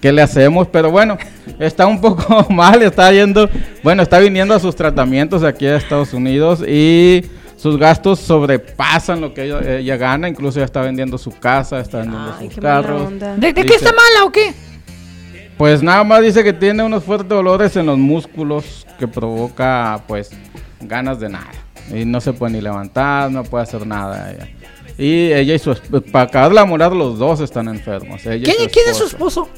qué 0.00 0.12
le 0.12 0.22
hacemos. 0.22 0.68
Pero 0.68 0.90
bueno, 0.90 1.18
está 1.58 1.86
un 1.86 2.00
poco 2.00 2.46
mal. 2.50 2.82
Está 2.82 3.10
yendo, 3.12 3.48
bueno, 3.82 4.02
está 4.02 4.18
viniendo 4.18 4.54
a 4.54 4.60
sus 4.60 4.76
tratamientos 4.76 5.42
aquí 5.42 5.66
a 5.66 5.76
Estados 5.76 6.12
Unidos 6.12 6.62
y 6.66 7.24
sus 7.56 7.78
gastos 7.78 8.20
sobrepasan 8.20 9.20
lo 9.20 9.32
que 9.34 9.44
ella, 9.44 9.78
ella 9.78 9.96
gana. 9.96 10.28
Incluso 10.28 10.58
ya 10.58 10.64
está 10.66 10.82
vendiendo 10.82 11.18
su 11.18 11.30
casa, 11.30 11.80
está 11.80 11.98
vendiendo 11.98 12.34
Ay, 12.38 12.50
sus 12.50 12.60
carros. 12.60 13.10
¿De, 13.38 13.52
de 13.52 13.64
qué 13.64 13.74
está 13.74 13.92
mala 13.92 14.24
o 14.24 14.30
qué? 14.30 14.54
Pues 15.56 15.82
nada 15.82 16.04
más 16.04 16.22
dice 16.22 16.44
que 16.44 16.52
tiene 16.52 16.82
unos 16.82 17.04
fuertes 17.04 17.28
dolores 17.28 17.76
en 17.76 17.86
los 17.86 17.96
músculos 17.98 18.86
que 18.98 19.08
provoca 19.08 20.02
pues 20.06 20.30
ganas 20.80 21.18
de 21.18 21.30
nada. 21.30 21.50
Y 21.90 22.04
no 22.04 22.20
se 22.20 22.32
puede 22.32 22.54
ni 22.54 22.60
levantar, 22.60 23.30
no 23.30 23.44
puede 23.44 23.64
hacer 23.64 23.86
nada. 23.86 24.32
ella. 24.32 24.48
Y 24.98 25.32
ella 25.32 25.54
y 25.54 25.58
su 25.58 25.74
para 26.12 26.24
acabar 26.24 26.52
de 26.52 26.64
morar 26.64 26.92
los 26.92 27.18
dos 27.18 27.40
están 27.40 27.68
enfermos. 27.68 28.24
ella 28.26 28.44
¿Quién, 28.44 28.68
su 28.68 28.70
quién 28.70 28.88
es 28.90 28.96
su 28.96 29.06
esposo. 29.06 29.48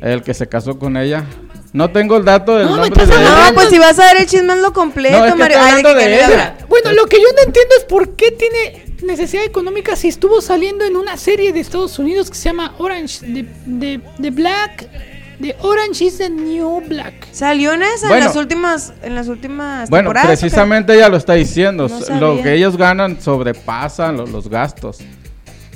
El 0.00 0.22
que 0.22 0.32
se 0.34 0.48
casó 0.48 0.78
con 0.78 0.96
ella. 0.96 1.24
No 1.72 1.90
tengo 1.90 2.16
el 2.16 2.24
dato 2.24 2.56
del 2.56 2.66
No, 2.66 2.76
me 2.76 2.88
nombre 2.88 3.02
estás 3.02 3.18
de 3.18 3.22
ella. 3.24 3.48
No, 3.48 3.54
pues 3.54 3.68
si 3.68 3.78
vas 3.78 3.98
a 3.98 4.04
dar 4.04 4.16
el 4.16 4.26
chisme 4.26 4.52
en 4.54 4.62
lo 4.62 4.72
completo, 4.72 5.18
No, 5.18 5.24
es 5.26 5.32
que 5.32 5.38
Mario. 5.38 5.58
Ay, 5.60 5.82
que 5.82 5.94
de 5.94 6.14
ella. 6.14 6.56
Bueno, 6.68 6.92
lo 6.92 7.06
que 7.06 7.16
yo 7.16 7.28
no 7.36 7.42
entiendo 7.44 7.74
es 7.78 7.84
por 7.84 8.14
qué 8.16 8.30
tiene 8.30 8.86
necesidad 9.02 9.44
económica 9.44 9.94
si 9.96 10.08
estuvo 10.08 10.40
saliendo 10.40 10.84
en 10.84 10.96
una 10.96 11.16
serie 11.16 11.52
de 11.52 11.60
Estados 11.60 11.98
Unidos 11.98 12.30
que 12.30 12.36
se 12.36 12.44
llama 12.44 12.74
Orange, 12.78 13.26
de, 13.26 13.46
de, 13.66 14.00
de 14.18 14.30
Black, 14.30 14.88
de 15.38 15.54
Orange 15.60 16.04
is 16.04 16.18
the 16.18 16.28
New 16.30 16.82
Black. 16.88 17.28
Salió 17.32 17.72
en 17.72 17.82
esa, 17.82 18.06
en 18.06 18.10
Bueno. 18.10 18.26
las 18.26 18.36
últimas, 18.36 18.92
en 19.02 19.14
las 19.14 19.28
últimas 19.28 19.88
Bueno, 19.90 20.08
temporadas. 20.10 20.26
¿o 20.26 20.40
precisamente 20.40 20.94
ella 20.94 21.08
lo 21.08 21.16
está 21.16 21.34
diciendo. 21.34 21.88
No 22.10 22.20
Lo 22.20 22.42
que 22.42 22.54
ellos 22.54 22.76
ganan 22.76 23.20
sobrepasan 23.20 24.16
lo- 24.16 24.26
los 24.26 24.48
gastos. 24.48 24.98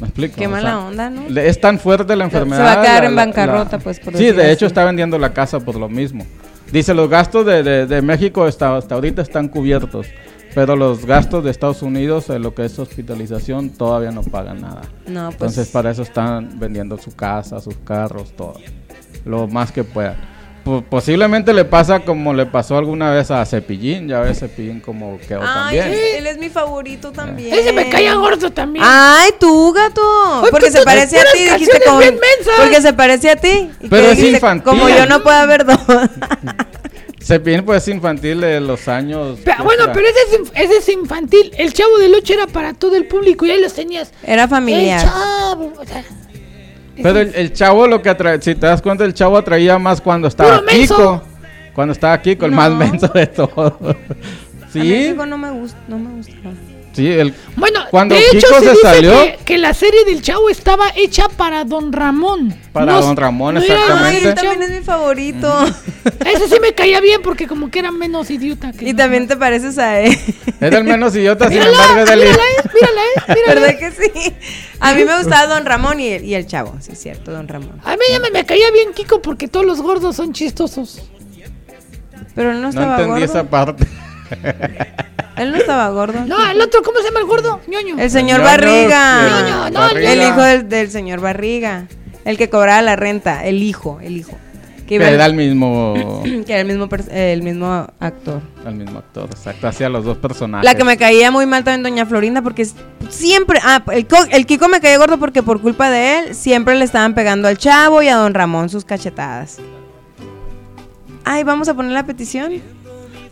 ¿Me 0.00 0.08
explico? 0.08 0.34
Qué 0.36 0.46
O 0.48 0.50
mala 0.50 0.68
sea, 0.70 0.78
onda, 0.80 1.10
¿no? 1.10 1.40
Es 1.40 1.60
tan 1.60 1.78
fuerte 1.78 2.16
la 2.16 2.28
Se 2.28 2.30
va 2.36 2.40
a 2.40 2.42
enfermedad. 2.44 2.82
quedar 2.82 3.02
la- 3.04 3.08
en 3.08 3.16
bancarrota, 3.16 3.76
la- 3.76 3.82
pues, 3.82 4.00
por 4.00 4.16
Sí, 4.16 4.32
de 4.32 4.50
hecho 4.50 4.64
así. 4.66 4.72
está 4.72 4.84
vendiendo 4.84 5.16
la 5.18 5.32
casa 5.32 5.60
por 5.60 5.76
lo 5.76 5.88
mismo. 5.88 6.26
Dice, 6.72 6.92
los 6.94 7.08
gastos 7.08 7.46
de, 7.46 7.62
de- 7.62 7.86
de 7.86 8.02
México 8.02 8.44
hasta, 8.44 8.76
hasta 8.76 8.94
ahorita 8.96 9.22
están 9.22 9.48
cubiertos. 9.48 10.06
Pero 10.54 10.76
los 10.76 11.06
gastos 11.06 11.44
de 11.44 11.50
Estados 11.50 11.80
Unidos, 11.80 12.28
en 12.28 12.42
lo 12.42 12.54
que 12.54 12.66
es 12.66 12.78
hospitalización, 12.78 13.70
todavía 13.70 14.10
no 14.10 14.22
pagan 14.22 14.60
nada. 14.60 14.82
No, 15.06 15.26
pues. 15.28 15.32
Entonces 15.34 15.68
para 15.68 15.90
eso 15.92 16.02
están 16.02 16.58
vendiendo 16.58 16.98
su 16.98 17.14
casa, 17.16 17.58
sus 17.60 17.76
carros, 17.78 18.32
todo. 18.36 18.54
Lo 19.24 19.46
más 19.48 19.70
que 19.72 19.84
puedan. 19.84 20.30
Po- 20.64 20.80
posiblemente 20.82 21.52
le 21.52 21.64
pasa 21.64 22.00
como 22.00 22.32
le 22.32 22.46
pasó 22.46 22.76
alguna 22.78 23.10
vez 23.10 23.32
a 23.32 23.44
Cepillín. 23.44 24.06
Ya 24.06 24.20
ves 24.20 24.38
Cepillín 24.38 24.78
como 24.78 25.18
quedó 25.18 25.40
Ay, 25.42 25.78
también. 25.78 25.86
él, 25.88 25.98
él 26.18 26.26
es 26.28 26.38
mi 26.38 26.48
favorito 26.50 27.10
también. 27.10 27.52
Ese 27.52 27.72
me 27.72 27.88
caía 27.90 28.14
gordo 28.14 28.50
también. 28.52 28.84
Ay, 28.88 29.30
tú, 29.40 29.72
gato. 29.72 30.00
Ay, 30.44 30.50
porque 30.52 30.66
pues 30.66 30.72
se 30.72 30.82
parece 30.84 31.18
a 31.18 31.24
ti, 31.32 31.42
dijiste 31.52 31.80
como. 31.84 32.00
Porque 32.58 32.80
se 32.80 32.92
parece 32.92 33.30
a 33.30 33.36
ti. 33.36 33.70
Y 33.80 33.88
Pero 33.88 34.02
es 34.06 34.10
dijiste, 34.16 34.36
infantil. 34.36 34.64
Como 34.64 34.88
yo 34.88 35.04
no 35.06 35.20
puedo 35.24 35.36
haber 35.36 35.64
dos. 35.66 35.78
Cepillín 37.22 37.64
pues 37.64 37.82
es 37.82 37.88
infantil 37.94 38.40
de 38.40 38.60
los 38.60 38.88
años. 38.88 39.38
Pero, 39.44 39.56
¿qué 39.58 39.62
bueno, 39.62 39.84
pero 39.92 40.06
ese 40.08 40.18
es, 40.34 40.40
inf- 40.40 40.52
ese 40.54 40.76
es 40.78 40.88
infantil. 40.88 41.52
El 41.56 41.72
chavo 41.72 41.98
del 41.98 42.14
8 42.14 42.34
era 42.34 42.46
para 42.48 42.74
todo 42.74 42.96
el 42.96 43.06
público 43.06 43.46
y 43.46 43.52
ahí 43.52 43.60
los 43.60 43.74
tenías. 43.74 44.12
Era 44.24 44.44
El 44.44 44.48
familiar. 44.48 45.02
chavo. 45.04 45.72
o 45.78 45.84
sea, 45.84 46.04
Pero 47.01 47.20
el, 47.20 47.34
el 47.34 47.53
chavo 47.53 47.86
lo 47.86 48.03
que 48.03 48.11
atrae, 48.11 48.40
si 48.40 48.55
te 48.55 48.66
das 48.66 48.82
cuenta, 48.82 49.05
el 49.05 49.14
chavo 49.14 49.36
atraía 49.36 49.78
más 49.78 50.01
cuando 50.01 50.28
estaba. 50.28 50.62
Kiko. 50.66 51.22
Cuando 51.74 51.93
estaba 51.93 52.20
Kiko, 52.20 52.47
el 52.47 52.53
más 52.53 52.72
menso 52.72 53.09
de 53.09 53.26
todo. 53.26 53.78
A 54.72 54.78
mí 54.78 54.84
¿Sí? 54.84 55.09
Kiko 55.11 55.26
no 55.26 55.38
me 55.38 55.51
gusta, 55.51 55.78
no 55.88 55.99
me 55.99 56.16
gustaba. 56.16 56.55
Sí, 56.93 57.07
el, 57.09 57.34
Bueno, 57.57 57.80
Cuando 57.90 58.14
de 58.14 58.20
hecho 58.20 58.32
Kiko 58.49 58.55
se, 58.59 58.64
se 58.64 58.70
dice 58.72 58.82
salió- 58.82 59.22
que, 59.22 59.38
que 59.47 59.59
la 59.59 59.72
serie 59.72 60.05
del 60.05 60.20
Chavo 60.20 60.51
estaba 60.51 60.84
hecha 60.95 61.28
para 61.30 61.64
Don 61.64 61.90
Ramón. 61.93 62.55
Para 62.72 62.93
No- 62.93 63.01
Don 63.01 63.16
Ramón, 63.16 63.55
no 63.55 63.61
exactamente. 63.61 64.20
Chavo. 64.34 64.34
también 64.34 64.62
es 64.62 64.78
mi 64.78 64.84
favorito. 64.84 65.64
Ese 66.26 66.49
sí 66.49 66.57
me 66.61 66.74
caía 66.74 67.01
bien 67.01 67.22
porque 67.22 67.47
como 67.47 67.70
que 67.70 67.78
era 67.78 67.90
menos 67.93 68.30
idiota 68.30 68.72
que 68.72 68.90
Y 68.90 68.95
también 68.95 69.26
te 69.26 69.36
pareces 69.36 69.78
a 69.78 70.01
él. 70.01 70.16
Era 70.61 70.78
el 70.78 70.84
menos 70.84 71.14
idiota, 71.16 71.49
sin 71.49 71.59
Mírala, 71.61 71.72
embargo, 71.72 72.01
es 72.12 72.16
mírala, 72.18 72.43
eh, 72.43 72.68
mírala, 72.74 73.01
eh, 73.03 73.34
mírala. 73.34 73.61
¿Verdad 73.61 73.78
que 73.78 73.90
sí? 73.93 74.34
A 74.80 74.93
mí 74.95 75.05
me 75.05 75.16
gustaba 75.18 75.47
Don 75.55 75.64
Ramón 75.64 75.99
y 76.01 76.09
el, 76.09 76.24
y 76.24 76.34
el 76.34 76.47
chavo, 76.47 76.76
sí, 76.80 76.93
es 76.93 76.99
cierto, 77.01 77.30
Don 77.32 77.49
Ramón. 77.49 77.80
A 77.84 77.93
mí 77.97 78.03
ya 78.11 78.20
me, 78.20 78.30
me 78.30 78.45
caía 78.45 78.70
bien 78.70 78.93
Kiko 78.93 79.22
porque 79.22 79.49
todos 79.49 79.64
los 79.64 79.80
gordos 79.80 80.16
son 80.16 80.32
chistosos. 80.34 81.03
Pero 82.34 82.51
él 82.51 82.57
no 82.57 82.62
No 82.64 82.68
estaba 82.70 82.93
entendí 83.01 83.20
gordo. 83.20 83.24
esa 83.24 83.45
parte. 83.49 83.86
Él 85.36 85.50
no 85.50 85.56
estaba 85.56 85.88
gordo. 85.90 86.24
No, 86.26 86.50
el 86.50 86.60
otro, 86.60 86.82
¿cómo 86.82 86.98
se 86.98 87.04
llama 87.04 87.20
el 87.20 87.26
gordo? 87.26 87.60
ñoño. 87.66 87.96
El 87.98 88.10
señor 88.10 88.40
Ñoño, 88.40 88.50
Barriga. 88.50 89.26
el 89.26 89.44
Ñoño, 89.44 89.70
no, 89.70 89.80
Barriga. 89.80 90.12
El 90.12 90.22
hijo 90.22 90.42
del, 90.42 90.68
del 90.68 90.90
señor 90.90 91.20
Barriga. 91.20 91.86
El 92.24 92.36
que 92.38 92.50
cobraba 92.50 92.82
la 92.82 92.96
renta. 92.96 93.44
El 93.44 93.62
hijo, 93.62 93.98
el 94.02 94.16
hijo. 94.18 94.36
Que, 94.86 94.96
era 94.96 95.24
el 95.24 95.32
mismo, 95.34 95.94
que 96.46 96.52
era 96.52 96.60
el 96.60 96.66
mismo, 96.66 96.86
el 97.10 97.42
mismo 97.42 97.86
actor. 97.98 98.42
el 98.66 98.74
mismo 98.74 98.98
actor, 98.98 99.24
exacto, 99.30 99.66
hacía 99.66 99.88
los 99.88 100.04
dos 100.04 100.18
personajes. 100.18 100.66
La 100.68 100.74
que 100.74 100.84
me 100.84 100.98
caía 100.98 101.30
muy 101.30 101.46
mal 101.46 101.64
también 101.64 101.82
Doña 101.82 102.04
Florinda 102.04 102.42
porque 102.42 102.66
siempre... 103.08 103.58
Ah, 103.62 103.82
el, 103.92 104.06
Co- 104.06 104.26
el 104.30 104.44
Kiko 104.44 104.68
me 104.68 104.80
caía 104.82 104.98
gordo 104.98 105.18
porque 105.18 105.42
por 105.42 105.62
culpa 105.62 105.88
de 105.88 106.18
él 106.18 106.34
siempre 106.34 106.74
le 106.74 106.84
estaban 106.84 107.14
pegando 107.14 107.48
al 107.48 107.56
chavo 107.56 108.02
y 108.02 108.08
a 108.08 108.16
Don 108.16 108.34
Ramón 108.34 108.68
sus 108.68 108.84
cachetadas. 108.84 109.60
Ay, 111.24 111.44
vamos 111.44 111.68
a 111.68 111.74
poner 111.74 111.92
la 111.92 112.04
petición. 112.04 112.52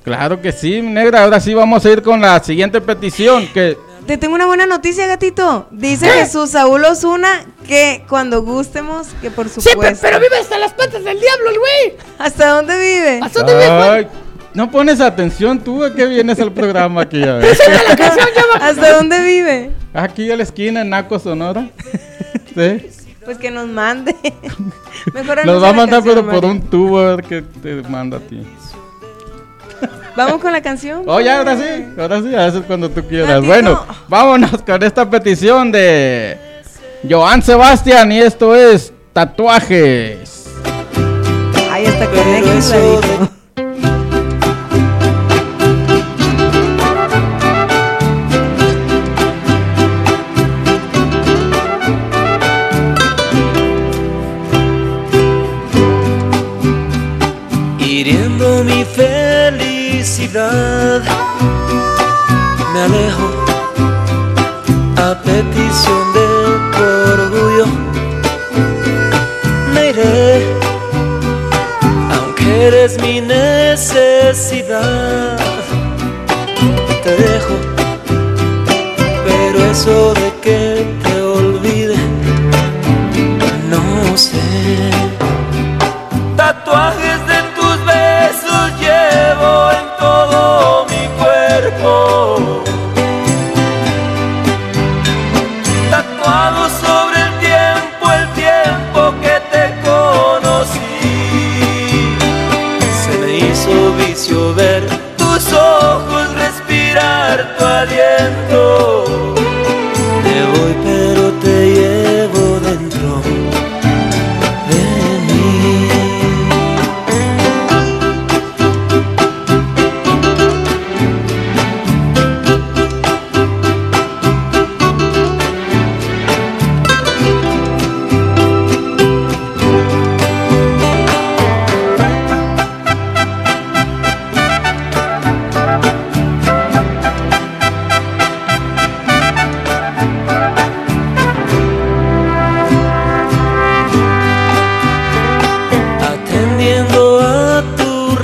Claro 0.04 0.40
que 0.40 0.52
sí, 0.52 0.80
negra. 0.82 1.24
Ahora 1.24 1.40
sí 1.40 1.52
vamos 1.54 1.84
a 1.84 1.90
ir 1.90 2.02
con 2.02 2.20
la 2.20 2.42
siguiente 2.42 2.80
petición. 2.80 3.46
Que 3.52 3.76
Te 4.06 4.16
tengo 4.16 4.34
una 4.34 4.46
buena 4.46 4.66
noticia, 4.66 5.06
gatito. 5.06 5.66
Dice 5.70 6.06
Jesús 6.08 6.50
Saúl 6.50 6.84
Osuna 6.84 7.44
que 7.66 8.02
cuando 8.08 8.42
gustemos, 8.42 9.08
que 9.20 9.30
por 9.30 9.48
Sí, 9.48 9.60
supuesto. 9.60 9.80
pe- 9.82 9.98
pero 10.08 10.18
vive 10.20 10.38
hasta 10.38 10.58
las 10.58 10.72
patas 10.72 11.04
del 11.04 11.20
diablo 11.20 11.50
el 11.50 11.58
güey. 11.58 11.98
¿Hasta 12.18 12.48
dónde 12.50 12.76
vive? 12.78 13.20
¿Hasta 13.22 13.40
dónde 13.40 13.54
vive 13.54 13.66
Juan? 13.66 13.90
Ay, 13.90 14.08
no 14.54 14.70
pones 14.70 15.00
atención 15.00 15.60
tú 15.60 15.84
a 15.84 15.94
qué 15.94 16.06
vienes 16.06 16.40
al 16.40 16.50
programa 16.52 17.02
aquí. 17.02 17.22
A 17.22 17.34
ver. 17.34 17.56
La 17.88 17.96
canción 17.96 18.26
ya 18.34 18.42
va. 18.58 18.66
¿Hasta 18.68 18.92
dónde 18.96 19.20
vive? 19.22 19.70
Aquí 19.94 20.30
a 20.30 20.36
la 20.36 20.42
esquina, 20.44 20.80
en 20.80 20.90
Naco, 20.90 21.18
Sonora. 21.18 21.68
Sí. 22.52 22.84
Pues 23.24 23.38
que 23.38 23.48
nos 23.50 23.68
mande. 23.68 24.16
Mejor 25.14 25.46
Nos 25.46 25.62
va 25.62 25.68
a 25.68 25.72
mandar, 25.72 26.02
canción, 26.02 26.26
pero 26.26 26.40
por 26.40 26.44
un 26.50 26.60
tubo 26.62 26.98
a 26.98 27.14
ver 27.14 27.24
qué 27.24 27.42
te 27.42 27.74
manda 27.88 28.16
a 28.16 28.20
ti. 28.20 28.44
Vamos 30.16 30.40
con 30.40 30.52
la 30.52 30.60
canción. 30.60 31.02
Oye, 31.06 31.30
ahora 31.30 31.56
sí, 31.56 31.86
ahora 31.98 32.20
sí, 32.20 32.34
a 32.34 32.46
veces 32.46 32.62
cuando 32.66 32.90
tú 32.90 33.02
quieras. 33.06 33.44
Bueno, 33.44 33.84
vámonos 34.08 34.62
con 34.62 34.82
esta 34.82 35.08
petición 35.08 35.72
de 35.72 36.38
Joan 37.08 37.42
Sebastián 37.42 38.12
y 38.12 38.18
esto 38.18 38.54
es 38.54 38.92
tatuajes. 39.12 40.46
Ahí 41.70 41.84
está 41.84 42.06
con 42.06 42.34
X, 42.34 42.74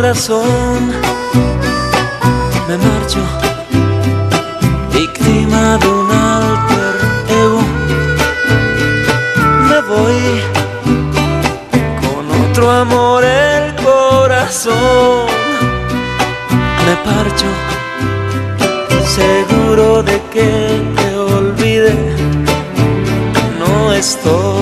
Me 0.07 0.13
marcho, 2.79 3.19
víctima 4.93 5.79
de 5.79 5.89
un 5.89 6.11
alter 6.13 6.95
ego. 7.29 7.61
Me 9.69 9.81
voy 9.81 10.19
con 12.03 12.25
otro 12.45 12.71
amor 12.71 13.25
el 13.25 13.75
corazón. 13.75 15.27
Me 16.87 16.95
parcho, 17.05 17.51
seguro 19.07 20.05
de 20.05 20.23
que 20.33 20.83
te 20.95 21.17
olvide. 21.17 21.95
No 23.59 23.93
estoy 23.93 24.56